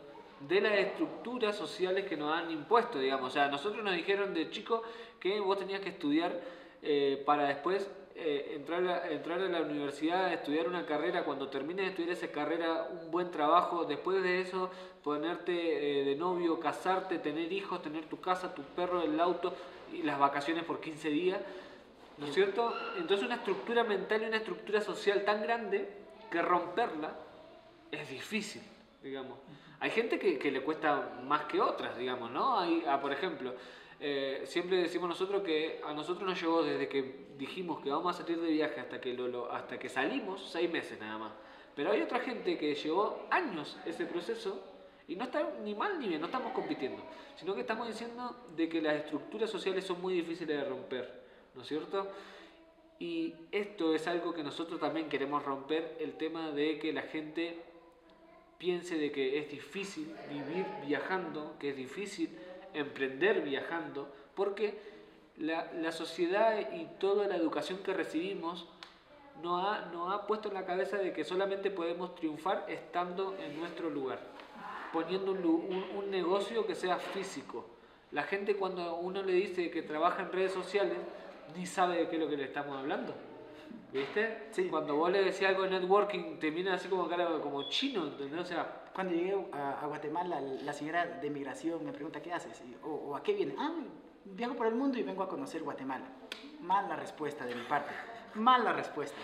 de 0.48 0.62
las 0.62 0.74
estructuras 0.74 1.56
sociales 1.56 2.06
que 2.06 2.18
nos 2.18 2.34
han 2.34 2.52
impuesto, 2.52 3.00
digamos. 3.00 3.28
O 3.28 3.34
sea, 3.34 3.48
nosotros 3.48 3.84
nos 3.84 3.96
dijeron 3.96 4.34
de 4.34 4.50
chico 4.50 4.84
que 5.20 5.40
vos 5.40 5.58
tenías 5.58 5.82
que 5.82 5.90
estudiar 5.90 6.40
eh, 6.82 7.22
para 7.26 7.48
después 7.48 7.90
eh, 8.16 8.54
entrar, 8.56 8.86
a, 8.88 9.12
entrar 9.12 9.42
a 9.42 9.50
la 9.50 9.62
universidad, 9.62 10.34
estudiar 10.34 10.68
una 10.68 10.86
carrera, 10.86 11.24
cuando 11.24 11.50
termines 11.50 11.86
de 11.86 11.90
estudiar 11.92 12.12
esa 12.12 12.28
carrera, 12.28 12.90
un 12.92 13.12
buen 13.12 13.32
trabajo, 13.32 13.86
después 13.86 14.22
de 14.24 14.42
eso 14.42 14.70
ponerte 15.04 16.02
eh, 16.02 16.06
de 16.06 16.16
novio, 16.16 16.60
casarte, 16.60 17.20
tener 17.20 17.52
hijos, 17.52 17.82
tener 17.82 18.06
tu 18.06 18.20
casa, 18.20 18.54
tu 18.54 18.62
perro, 18.62 19.02
el 19.02 19.20
auto 19.20 19.54
y 19.94 20.04
las 20.04 20.20
vacaciones 20.20 20.64
por 20.64 20.80
15 20.80 21.10
días. 21.10 21.40
¿No 22.18 22.28
es 22.28 22.34
cierto? 22.34 22.74
Entonces 22.98 23.26
una 23.26 23.36
estructura 23.36 23.84
mental 23.84 24.24
y 24.24 24.26
una 24.28 24.38
estructura 24.38 24.80
social 24.80 25.26
tan 25.26 25.42
grande 25.42 26.05
que 26.30 26.42
romperla 26.42 27.14
es 27.92 28.10
difícil, 28.10 28.62
digamos. 29.02 29.38
Hay 29.80 29.92
gente 29.92 30.18
que, 30.20 30.52
le 30.52 30.62
cuesta 30.62 31.20
más 31.24 31.44
que 31.46 31.60
otras, 31.62 31.98
digamos, 31.98 32.32
¿no? 32.32 32.60
Hay, 32.60 32.84
ah, 32.88 33.00
por 33.00 33.12
ejemplo, 33.12 33.54
eh, 34.00 34.44
siempre 34.46 34.78
decimos 34.78 35.10
nosotros 35.10 35.44
que 35.44 35.82
a 35.86 35.94
nosotros 35.94 36.28
nos 36.28 36.40
llevó 36.40 36.64
desde 36.64 36.88
que 36.88 37.26
dijimos 37.38 37.82
que 37.82 37.90
vamos 37.90 38.16
a 38.16 38.24
salir 38.24 38.40
de 38.40 38.50
viaje 38.52 38.80
hasta 38.80 39.00
que, 39.00 39.14
lo- 39.14 39.52
hasta 39.52 39.78
que 39.78 39.90
salimos, 39.90 40.50
seis 40.50 40.70
meses 40.72 41.00
nada 41.00 41.18
más. 41.18 41.32
Pero 41.76 41.92
hay 41.92 42.02
otra 42.02 42.20
gente 42.20 42.58
que 42.58 42.74
llevó 42.74 43.28
años 43.30 43.78
ese 43.86 44.06
proceso 44.06 44.62
y 45.08 45.16
no 45.16 45.26
está 45.26 45.48
ni 45.64 45.76
mal 45.76 46.00
ni 46.00 46.08
bien, 46.08 46.22
no 46.22 46.28
estamos 46.28 46.52
compitiendo, 46.54 47.04
sino 47.36 47.54
que 47.54 47.62
estamos 47.62 47.88
diciendo 47.88 48.36
de 48.56 48.68
que 48.70 48.82
las 48.82 48.96
estructuras 48.96 49.50
sociales 49.50 49.86
son 49.86 50.02
muy 50.02 50.14
difíciles 50.14 50.58
de 50.58 50.64
romper. 50.64 51.26
¿no 51.54 51.62
es 51.62 51.68
cierto? 51.68 52.08
Y 53.00 53.34
esto 53.52 53.94
es 53.94 54.08
algo 54.08 54.34
que 54.34 54.44
nosotros 54.44 54.80
también 54.80 55.10
queremos 55.10 55.44
romper, 55.44 55.98
el 56.00 56.14
tema 56.14 56.52
de 56.52 56.80
que 56.80 56.94
la 56.94 57.02
gente 57.02 57.62
piense 58.58 58.98
de 58.98 59.12
que 59.12 59.40
es 59.40 59.50
difícil 59.50 60.16
vivir 60.30 60.66
viajando, 60.86 61.56
que 61.60 61.70
es 61.70 61.76
difícil 61.76 62.30
emprender 62.74 63.42
viajando, 63.42 64.08
porque 64.34 64.80
la, 65.38 65.72
la 65.74 65.92
sociedad 65.92 66.72
y 66.72 66.86
toda 67.00 67.28
la 67.28 67.36
educación 67.36 67.80
que 67.80 67.94
recibimos 67.94 68.68
nos 69.44 69.66
ha, 69.66 69.86
no 69.92 70.12
ha 70.12 70.26
puesto 70.26 70.48
en 70.48 70.54
la 70.54 70.66
cabeza 70.66 70.98
de 70.98 71.12
que 71.12 71.26
solamente 71.26 71.70
podemos 71.72 72.16
triunfar 72.16 72.66
estando 72.70 73.36
en 73.38 73.60
nuestro 73.60 73.90
lugar, 73.90 74.20
poniendo 74.94 75.34
un, 75.34 75.46
un, 75.46 75.86
un 75.98 76.10
negocio 76.10 76.66
que 76.66 76.76
sea 76.76 76.98
físico. 76.98 77.66
La 78.12 78.24
gente 78.24 78.56
cuando 78.56 78.96
uno 78.96 79.22
le 79.24 79.34
dice 79.34 79.70
que 79.70 79.82
trabaja 79.82 80.22
en 80.22 80.32
redes 80.32 80.54
sociales, 80.54 80.98
ni 81.56 81.66
sabe 81.66 81.98
de 81.98 82.08
qué 82.10 82.16
es 82.16 82.22
lo 82.22 82.30
que 82.30 82.38
le 82.38 82.46
estamos 82.46 82.78
hablando. 82.78 83.14
¿Viste? 83.92 84.48
Sí. 84.52 84.68
Cuando 84.68 84.96
vos 84.96 85.10
le 85.10 85.24
decís 85.24 85.44
algo 85.44 85.64
de 85.64 85.70
networking, 85.70 86.38
te 86.38 86.52
miran 86.52 86.74
así 86.76 86.90
como 86.90 87.08
cara 87.08 87.40
como 87.42 87.70
chino, 87.70 88.08
¿entendés? 88.08 88.42
O 88.42 88.46
sea, 88.46 88.84
Cuando 88.94 89.14
llegué 89.14 89.34
a, 89.54 89.86
Guatemala, 89.88 90.42
la 90.42 90.74
señora 90.74 91.06
de 91.06 91.30
migración 91.30 91.86
me 91.86 91.94
pregunta, 91.94 92.22
¿qué 92.22 92.34
haces? 92.34 92.62
Y, 92.62 92.76
o, 92.84 92.90
o, 92.90 93.16
a 93.16 93.24
qué 93.24 93.34
viene? 93.34 93.56
Ah, 93.58 93.74
viajo 94.26 94.56
por 94.56 94.68
el 94.68 94.76
mundo 94.76 94.98
y 94.98 95.04
vengo 95.04 95.24
a 95.24 95.30
conocer 95.30 95.64
Guatemala. 95.64 96.06
Mala 96.62 96.96
respuesta 96.98 97.46
de 97.46 97.56
mi 97.56 97.64
parte. 97.64 97.94
Mala 98.36 98.74
respuesta. 98.74 99.18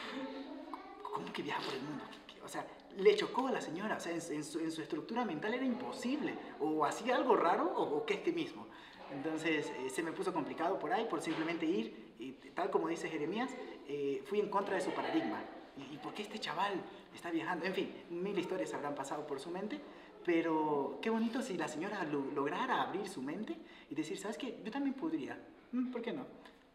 ¿Cómo 1.03 1.33
que 1.33 1.41
viaja 1.41 1.61
por 1.63 1.73
el 1.73 1.81
mundo? 1.81 2.03
O 2.43 2.47
sea, 2.47 2.65
le 2.97 3.15
chocó 3.15 3.47
a 3.47 3.51
la 3.51 3.61
señora. 3.61 3.97
O 3.97 3.99
sea, 3.99 4.13
en, 4.13 4.21
en 4.35 4.43
su, 4.43 4.59
en 4.59 4.71
su 4.71 4.81
estructura 4.81 5.25
mental 5.25 5.53
era 5.53 5.65
imposible. 5.65 6.33
O 6.61 6.85
hacía 6.85 7.15
algo 7.17 7.35
raro 7.35 7.73
o, 7.75 7.97
o 7.97 8.05
que 8.05 8.13
este 8.13 8.31
mismo. 8.31 8.67
Entonces 9.11 9.69
eh, 9.79 9.89
se 9.89 10.03
me 10.03 10.11
puso 10.13 10.33
complicado 10.33 10.79
por 10.79 10.93
ahí 10.93 11.05
por 11.05 11.21
simplemente 11.21 11.65
ir 11.65 12.10
y 12.21 12.31
tal 12.53 12.69
como 12.69 12.87
dice 12.87 13.09
Jeremías, 13.09 13.51
eh, 13.87 14.21
fui 14.25 14.39
en 14.39 14.49
contra 14.49 14.75
de 14.75 14.81
su 14.81 14.91
paradigma. 14.91 15.41
¿Y, 15.77 15.95
y 15.95 15.97
por 15.97 16.13
qué 16.13 16.21
este 16.23 16.37
chaval 16.39 16.73
está 17.15 17.31
viajando? 17.31 17.65
En 17.65 17.73
fin, 17.73 17.91
mil 18.09 18.37
historias 18.37 18.73
habrán 18.73 18.93
pasado 18.95 19.25
por 19.25 19.39
su 19.39 19.49
mente, 19.49 19.79
pero 20.25 20.99
qué 21.01 21.09
bonito 21.09 21.41
si 21.41 21.57
la 21.57 21.67
señora 21.67 22.03
lo- 22.03 22.25
lograra 22.35 22.81
abrir 22.81 23.07
su 23.07 23.21
mente 23.21 23.55
y 23.89 23.95
decir, 23.95 24.17
¿sabes 24.17 24.37
qué? 24.37 24.59
Yo 24.63 24.71
también 24.71 24.93
podría. 24.93 25.37
Mm, 25.71 25.91
¿Por 25.91 26.01
qué 26.01 26.11
no? 26.13 26.25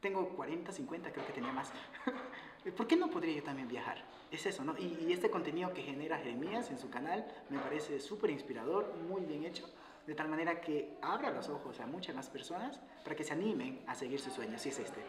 Tengo 0.00 0.28
40, 0.30 0.72
50, 0.72 1.12
creo 1.12 1.26
que 1.26 1.32
tenía 1.32 1.52
más. 1.52 1.72
¿Por 2.76 2.86
qué 2.86 2.96
no 2.96 3.08
podría 3.10 3.34
yo 3.36 3.42
también 3.42 3.68
viajar? 3.68 4.04
Es 4.30 4.44
eso, 4.46 4.64
¿no? 4.64 4.76
Y, 4.78 5.04
y 5.06 5.12
este 5.12 5.30
contenido 5.30 5.72
que 5.72 5.82
genera 5.82 6.18
Jeremías 6.18 6.70
en 6.70 6.78
su 6.78 6.90
canal 6.90 7.24
me 7.48 7.58
parece 7.60 8.00
súper 8.00 8.30
inspirador, 8.30 8.92
muy 9.08 9.22
bien 9.22 9.44
hecho, 9.44 9.68
de 10.06 10.14
tal 10.14 10.28
manera 10.28 10.60
que 10.60 10.96
abra 11.02 11.30
los 11.30 11.48
ojos 11.48 11.78
a 11.80 11.86
muchas 11.86 12.14
más 12.16 12.28
personas 12.28 12.80
para 13.04 13.14
que 13.14 13.24
se 13.24 13.32
animen 13.32 13.80
a 13.86 13.94
seguir 13.94 14.18
sus 14.20 14.32
sueños, 14.32 14.60
si 14.62 14.70
es 14.70 14.78
este. 14.80 15.00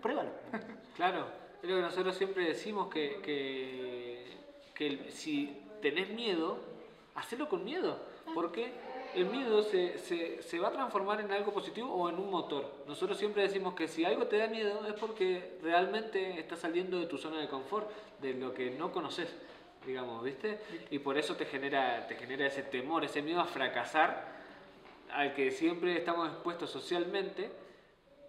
Pruébalo. 0.00 0.30
Claro, 0.96 1.26
es 1.62 1.68
lo 1.68 1.76
que 1.76 1.82
nosotros 1.82 2.16
siempre 2.16 2.46
decimos 2.46 2.88
que, 2.88 3.20
que, 3.22 4.24
que 4.74 4.86
el- 4.86 5.12
si 5.12 5.56
tenés 5.80 6.08
miedo, 6.10 6.58
hacelo 7.14 7.48
con 7.48 7.64
miedo, 7.64 7.98
porque 8.34 8.72
el 9.14 9.26
miedo 9.26 9.62
se, 9.62 9.98
se, 9.98 10.42
se 10.42 10.58
va 10.58 10.68
a 10.68 10.72
transformar 10.72 11.20
en 11.20 11.30
algo 11.32 11.52
positivo 11.52 11.92
o 11.92 12.08
en 12.08 12.16
un 12.16 12.30
motor. 12.30 12.72
Nosotros 12.86 13.18
siempre 13.18 13.42
decimos 13.42 13.74
que 13.74 13.88
si 13.88 14.04
algo 14.04 14.26
te 14.26 14.38
da 14.38 14.46
miedo 14.46 14.86
es 14.86 14.94
porque 14.94 15.58
realmente 15.62 16.38
estás 16.40 16.60
saliendo 16.60 16.98
de 16.98 17.06
tu 17.06 17.18
zona 17.18 17.38
de 17.40 17.48
confort, 17.48 17.90
de 18.20 18.34
lo 18.34 18.54
que 18.54 18.70
no 18.70 18.90
conoces, 18.92 19.28
digamos, 19.86 20.22
¿viste? 20.24 20.58
Y 20.90 20.98
por 21.00 21.18
eso 21.18 21.34
te 21.36 21.44
genera, 21.44 22.06
te 22.06 22.14
genera 22.14 22.46
ese 22.46 22.62
temor, 22.62 23.04
ese 23.04 23.20
miedo 23.20 23.40
a 23.40 23.44
fracasar, 23.44 24.32
al 25.12 25.34
que 25.34 25.50
siempre 25.50 25.96
estamos 25.98 26.28
expuestos 26.30 26.70
socialmente, 26.70 27.50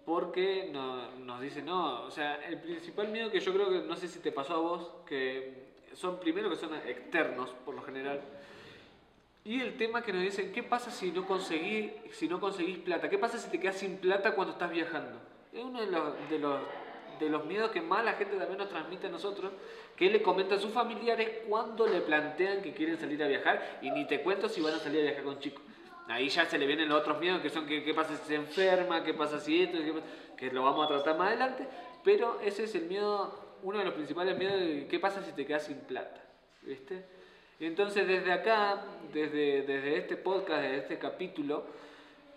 porque 0.04 0.68
no- 0.72 1.10
nos 1.20 1.40
dicen, 1.40 1.66
no, 1.66 2.02
o 2.02 2.10
sea, 2.10 2.36
el 2.46 2.58
principal 2.60 3.08
miedo 3.08 3.30
que 3.30 3.40
yo 3.40 3.52
creo 3.52 3.70
que, 3.70 3.80
no 3.80 3.96
sé 3.96 4.08
si 4.08 4.18
te 4.18 4.32
pasó 4.32 4.54
a 4.54 4.58
vos, 4.58 4.90
que 5.06 5.64
son 5.94 6.18
primero 6.20 6.50
que 6.50 6.56
son 6.56 6.74
externos 6.74 7.50
por 7.64 7.74
lo 7.74 7.82
general, 7.82 8.20
y 9.44 9.60
el 9.60 9.76
tema 9.76 10.02
que 10.02 10.12
nos 10.12 10.22
dicen, 10.22 10.52
¿qué 10.52 10.62
pasa 10.62 10.90
si 10.90 11.10
no 11.10 11.26
conseguís, 11.26 11.92
si 12.12 12.28
no 12.28 12.40
conseguís 12.40 12.78
plata? 12.78 13.10
¿Qué 13.10 13.18
pasa 13.18 13.38
si 13.38 13.50
te 13.50 13.60
quedas 13.60 13.76
sin 13.76 13.98
plata 13.98 14.34
cuando 14.34 14.52
estás 14.54 14.70
viajando? 14.70 15.18
Es 15.52 15.62
uno 15.62 15.80
de 15.80 15.86
los, 15.86 16.30
de 16.30 16.38
los, 16.38 16.60
de 17.20 17.28
los 17.28 17.44
miedos 17.44 17.70
que 17.70 17.82
más 17.82 18.04
la 18.04 18.14
gente 18.14 18.36
también 18.36 18.58
nos 18.58 18.70
transmite 18.70 19.06
a 19.06 19.10
nosotros, 19.10 19.52
que 19.96 20.10
le 20.10 20.22
comenta 20.22 20.54
a 20.56 20.58
sus 20.58 20.72
familiares 20.72 21.42
cuando 21.48 21.86
le 21.86 22.00
plantean 22.00 22.62
que 22.62 22.72
quieren 22.72 22.98
salir 22.98 23.22
a 23.22 23.28
viajar, 23.28 23.78
y 23.82 23.90
ni 23.90 24.06
te 24.06 24.22
cuento 24.22 24.48
si 24.48 24.60
van 24.60 24.74
a 24.74 24.78
salir 24.78 25.00
a 25.00 25.04
viajar 25.04 25.24
con 25.24 25.38
chicos. 25.38 25.63
Ahí 26.08 26.28
ya 26.28 26.44
se 26.44 26.58
le 26.58 26.66
vienen 26.66 26.88
los 26.88 27.00
otros 27.00 27.18
miedos 27.18 27.40
que 27.40 27.48
son 27.48 27.66
que, 27.66 27.82
qué 27.82 27.94
pasa 27.94 28.16
si 28.16 28.26
se 28.26 28.34
enferma, 28.34 29.02
qué 29.02 29.14
pasa 29.14 29.40
si 29.40 29.62
esto, 29.62 29.78
qué 29.78 29.94
que 30.36 30.50
lo 30.50 30.62
vamos 30.62 30.84
a 30.84 30.88
tratar 30.88 31.16
más 31.16 31.28
adelante, 31.28 31.66
pero 32.02 32.40
ese 32.40 32.64
es 32.64 32.74
el 32.74 32.86
miedo, 32.86 33.56
uno 33.62 33.78
de 33.78 33.84
los 33.84 33.94
principales 33.94 34.36
miedos 34.36 34.60
de 34.60 34.86
qué 34.88 34.98
pasa 34.98 35.22
si 35.22 35.32
te 35.32 35.46
quedas 35.46 35.66
sin 35.66 35.78
plata, 35.80 36.22
¿viste? 36.62 37.04
Entonces 37.60 38.06
desde 38.06 38.32
acá, 38.32 38.84
desde, 39.12 39.62
desde 39.62 39.98
este 39.98 40.16
podcast, 40.16 40.62
desde 40.62 40.76
este 40.78 40.98
capítulo, 40.98 41.64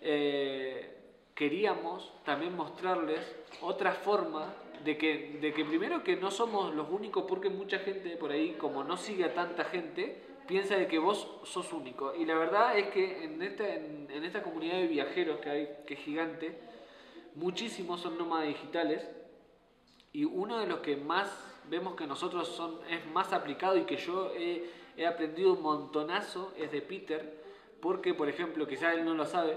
eh, 0.00 0.94
queríamos 1.34 2.12
también 2.24 2.56
mostrarles 2.56 3.20
otra 3.60 3.92
forma 3.92 4.54
de 4.84 4.96
que, 4.96 5.38
de 5.40 5.52
que 5.52 5.64
primero 5.64 6.04
que 6.04 6.16
no 6.16 6.30
somos 6.30 6.74
los 6.74 6.88
únicos, 6.88 7.24
porque 7.28 7.50
mucha 7.50 7.80
gente 7.80 8.16
por 8.16 8.30
ahí, 8.30 8.52
como 8.52 8.84
no 8.84 8.96
sigue 8.96 9.24
a 9.24 9.34
tanta 9.34 9.64
gente, 9.64 10.22
piensa 10.48 10.76
de 10.76 10.88
que 10.88 10.98
vos 10.98 11.28
sos 11.44 11.72
único. 11.72 12.14
Y 12.14 12.24
la 12.24 12.34
verdad 12.34 12.76
es 12.76 12.88
que 12.88 13.22
en 13.22 13.40
esta, 13.42 13.72
en, 13.72 14.24
esta 14.24 14.42
comunidad 14.42 14.78
de 14.78 14.88
viajeros 14.88 15.38
que 15.38 15.50
hay, 15.50 15.68
que 15.86 15.94
es 15.94 16.00
gigante, 16.00 16.58
muchísimos 17.34 18.00
son 18.00 18.18
nómadas 18.18 18.48
digitales. 18.48 19.08
Y 20.12 20.24
uno 20.24 20.58
de 20.58 20.66
los 20.66 20.80
que 20.80 20.96
más 20.96 21.30
vemos 21.68 21.94
que 21.94 22.06
nosotros 22.06 22.48
son, 22.48 22.80
es 22.90 23.06
más 23.12 23.32
aplicado 23.32 23.76
y 23.76 23.84
que 23.84 23.98
yo 23.98 24.32
he, 24.34 25.06
aprendido 25.06 25.52
un 25.52 25.62
montonazo 25.62 26.52
es 26.56 26.72
de 26.72 26.82
Peter, 26.82 27.44
porque 27.80 28.14
por 28.14 28.28
ejemplo, 28.28 28.66
quizás 28.66 28.94
él 28.94 29.04
no 29.04 29.14
lo 29.14 29.26
sabe, 29.26 29.56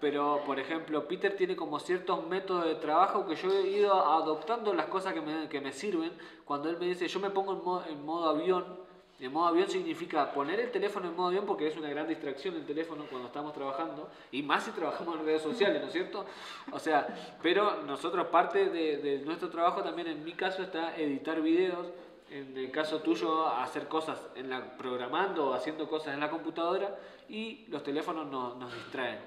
pero 0.00 0.40
por 0.46 0.58
ejemplo, 0.58 1.06
Peter 1.06 1.36
tiene 1.36 1.56
como 1.56 1.78
ciertos 1.78 2.26
métodos 2.26 2.64
de 2.64 2.76
trabajo 2.76 3.26
que 3.26 3.34
yo 3.34 3.50
he 3.50 3.68
ido 3.68 3.92
adoptando 3.92 4.72
las 4.72 4.86
cosas 4.86 5.12
que 5.12 5.20
me, 5.20 5.48
que 5.50 5.60
me 5.60 5.72
sirven. 5.72 6.12
Cuando 6.46 6.70
él 6.70 6.78
me 6.78 6.86
dice, 6.86 7.06
yo 7.06 7.20
me 7.20 7.28
pongo 7.28 7.82
en 7.86 8.02
modo 8.06 8.30
avión, 8.30 8.85
en 9.18 9.32
modo 9.32 9.46
avión 9.46 9.68
significa 9.68 10.30
poner 10.32 10.60
el 10.60 10.70
teléfono 10.70 11.08
en 11.08 11.16
modo 11.16 11.28
avión 11.28 11.46
porque 11.46 11.68
es 11.68 11.76
una 11.76 11.88
gran 11.88 12.06
distracción 12.06 12.54
el 12.54 12.66
teléfono 12.66 13.04
cuando 13.08 13.28
estamos 13.28 13.54
trabajando 13.54 14.10
y 14.30 14.42
más 14.42 14.64
si 14.64 14.72
trabajamos 14.72 15.18
en 15.18 15.24
redes 15.24 15.42
sociales, 15.42 15.80
¿no 15.80 15.86
es 15.86 15.92
cierto? 15.92 16.26
O 16.70 16.78
sea, 16.78 17.06
pero 17.42 17.82
nosotros 17.82 18.26
parte 18.26 18.68
de, 18.68 18.98
de 18.98 19.18
nuestro 19.20 19.48
trabajo 19.48 19.82
también 19.82 20.08
en 20.08 20.22
mi 20.22 20.32
caso 20.32 20.62
está 20.62 20.96
editar 20.96 21.40
videos, 21.40 21.86
en 22.30 22.56
el 22.56 22.70
caso 22.70 23.00
tuyo 23.00 23.46
hacer 23.46 23.88
cosas 23.88 24.20
en 24.34 24.50
la 24.50 24.76
programando 24.76 25.50
o 25.50 25.54
haciendo 25.54 25.88
cosas 25.88 26.12
en 26.12 26.20
la 26.20 26.28
computadora 26.28 26.98
y 27.28 27.64
los 27.68 27.82
teléfonos 27.82 28.26
nos, 28.26 28.56
nos 28.56 28.74
distraen. 28.74 29.20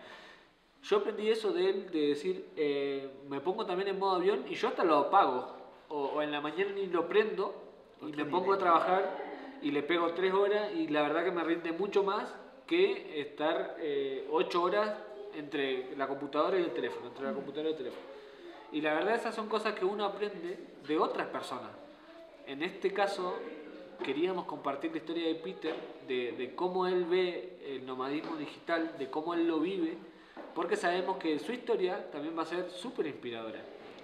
Yo 0.84 0.97
aprendí 0.97 1.30
eso 1.30 1.52
de 1.52 1.69
él, 1.69 1.91
de 1.91 2.08
decir, 2.10 2.49
eh, 2.56 3.10
me 3.28 3.41
pongo 3.41 3.65
también 3.65 3.89
en 3.89 3.99
modo 3.99 4.15
avión 4.15 4.45
y 4.47 4.56
yo 4.56 4.67
hasta 4.67 4.84
lo 4.84 4.97
apago. 4.97 5.58
O, 5.89 6.06
o 6.06 6.21
en 6.21 6.32
la 6.32 6.39
mañana 6.39 6.71
ni 6.73 6.86
lo 6.86 7.08
prendo 7.08 7.54
y 8.02 8.12
me 8.12 8.23
pongo 8.23 8.54
a 8.54 8.58
trabajar 8.58 9.29
y 9.62 9.72
le 9.72 9.84
pego 9.84 10.13
tres 10.13 10.34
horas 10.34 10.72
y 10.74 10.88
la 10.88 11.02
verdad 11.02 11.24
que 11.24 11.32
me 11.32 11.43
rinde 11.43 11.72
mucho 11.72 12.04
más 12.04 12.34
que 12.67 13.19
estar 13.22 13.78
eh, 13.80 14.28
ocho 14.32 14.62
horas 14.62 14.95
entre 15.36 15.95
la 15.95 16.08
computadora 16.08 16.60
y 16.60 16.63
el 16.63 16.72
teléfono, 16.72 17.08
entre 17.08 17.26
la 17.26 17.34
computadora 17.34 17.69
y 17.69 17.72
el 17.72 17.78
teléfono. 17.78 18.04
Y 18.72 18.82
la 18.82 18.93
verdad 18.93 19.15
esas 19.15 19.34
son 19.34 19.48
cosas 19.48 19.74
que 19.74 19.86
uno 19.86 20.06
aprende 20.06 20.58
de 20.88 20.98
otras 20.98 21.28
personas. 21.28 21.72
En 22.45 22.62
este 22.62 22.93
caso 22.93 23.36
queríamos 24.04 24.45
compartir 24.45 24.91
la 24.91 24.98
historia 24.98 25.28
de 25.28 25.36
Peter, 25.36 25.76
de, 26.08 26.32
de 26.34 26.56
cómo 26.56 26.88
él 26.88 27.06
ve 27.06 27.58
el 27.65 27.86
nomadismo 27.86 28.38
digital, 28.38 28.95
de 28.98 29.10
cómo 29.10 29.34
él 29.34 29.48
lo 29.48 29.60
vive, 29.60 29.98
porque 30.56 30.76
sabemos 30.76 31.17
que 31.17 31.38
su 31.39 31.52
historia 31.52 32.10
también 32.12 32.38
va 32.38 32.43
a 32.43 32.45
ser 32.45 32.69
súper 32.69 33.08
inspiradora. 33.08 33.60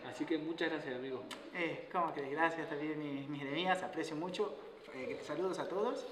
Así 0.09 0.25
que 0.25 0.37
muchas 0.37 0.69
gracias, 0.69 0.95
amigo. 0.95 1.23
Eh, 1.53 1.89
como 1.91 2.13
que 2.13 2.29
gracias 2.29 2.69
también, 2.69 2.99
mis, 2.99 3.27
mis 3.27 3.67
aprecio 3.83 4.15
mucho. 4.15 4.55
Eh, 4.95 5.19
saludos 5.23 5.59
a 5.59 5.67
todos. 5.67 6.07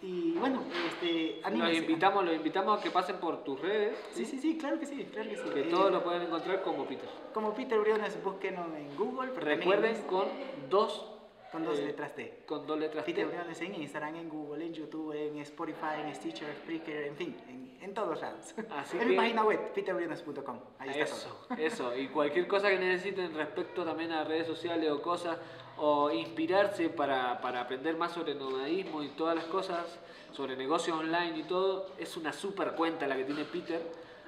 Y 0.00 0.34
bueno, 0.38 0.62
este, 0.86 1.36
Los 1.38 1.46
anímense. 1.46 1.76
invitamos, 1.78 2.24
los 2.24 2.34
invitamos 2.34 2.78
a 2.78 2.82
que 2.82 2.90
pasen 2.90 3.16
por 3.16 3.42
tus 3.42 3.60
redes, 3.60 3.98
Sí, 4.12 4.24
sí, 4.24 4.38
sí, 4.38 4.56
claro 4.56 4.78
que 4.78 4.86
sí, 4.86 5.08
claro 5.12 5.28
que 5.28 5.36
sí. 5.36 5.42
que 5.52 5.60
Eh, 5.62 5.64
todos 5.64 5.90
lo 5.90 6.04
pueden 6.04 6.22
encontrar 6.22 6.62
como 6.62 6.84
Peter. 6.86 7.08
Como 7.34 7.52
Peter 7.52 7.80
Briones, 7.80 8.22
búsquenos 8.22 8.66
en 8.76 8.96
Google. 8.96 9.32
Recuerden 9.32 9.96
en- 9.96 10.02
con 10.02 10.26
dos, 10.70 11.04
con 11.50 11.64
dos 11.64 11.80
eh, 11.80 11.86
letras 11.86 12.14
T. 12.14 12.42
con 12.46 12.64
dos 12.64 12.78
letras 12.78 13.04
Peter 13.04 13.24
T. 13.28 13.34
Briones 13.34 13.60
en 13.60 13.74
Instagram, 13.74 14.14
en 14.14 14.28
Google, 14.28 14.66
en 14.66 14.72
YouTube, 14.72 15.14
en 15.14 15.36
Spotify, 15.38 16.02
en 16.04 16.14
Stitcher, 16.14 16.48
Spreaker, 16.62 17.02
en 17.08 17.16
fin, 17.16 17.36
en, 17.48 17.78
en 17.82 17.92
todos 17.92 18.20
lados. 18.20 18.54
Así 18.76 18.98
en 19.00 19.08
mi 19.08 19.16
página 19.16 19.42
web, 19.42 19.72
peterbriones.com. 19.72 20.60
Ahí 20.78 20.90
está 20.90 21.02
Eso, 21.02 21.28
todo. 21.48 21.58
eso. 21.58 21.96
Y 21.96 22.06
cualquier 22.06 22.46
cosa 22.46 22.68
que 22.68 22.78
necesiten 22.78 23.34
respecto 23.34 23.84
también 23.84 24.12
a 24.12 24.22
redes 24.22 24.46
sociales 24.46 24.88
o 24.92 25.02
cosas, 25.02 25.38
o 25.78 26.10
inspirarse 26.10 26.88
para, 26.88 27.40
para 27.40 27.60
aprender 27.60 27.96
más 27.96 28.12
sobre 28.12 28.34
nomadismo 28.34 29.02
y 29.02 29.08
todas 29.08 29.36
las 29.36 29.44
cosas, 29.44 29.98
sobre 30.32 30.56
negocios 30.56 30.98
online 30.98 31.38
y 31.38 31.42
todo, 31.44 31.86
es 31.98 32.16
una 32.16 32.32
super 32.32 32.72
cuenta 32.72 33.06
la 33.06 33.16
que 33.16 33.24
tiene 33.24 33.44
Peter. 33.44 33.80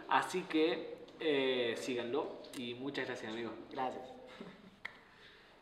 Así 0.08 0.42
que 0.42 0.98
eh, 1.20 1.74
síganlo 1.78 2.40
y 2.56 2.74
muchas 2.74 3.06
gracias, 3.06 3.32
amigos. 3.32 3.52
Gracias. 3.70 4.19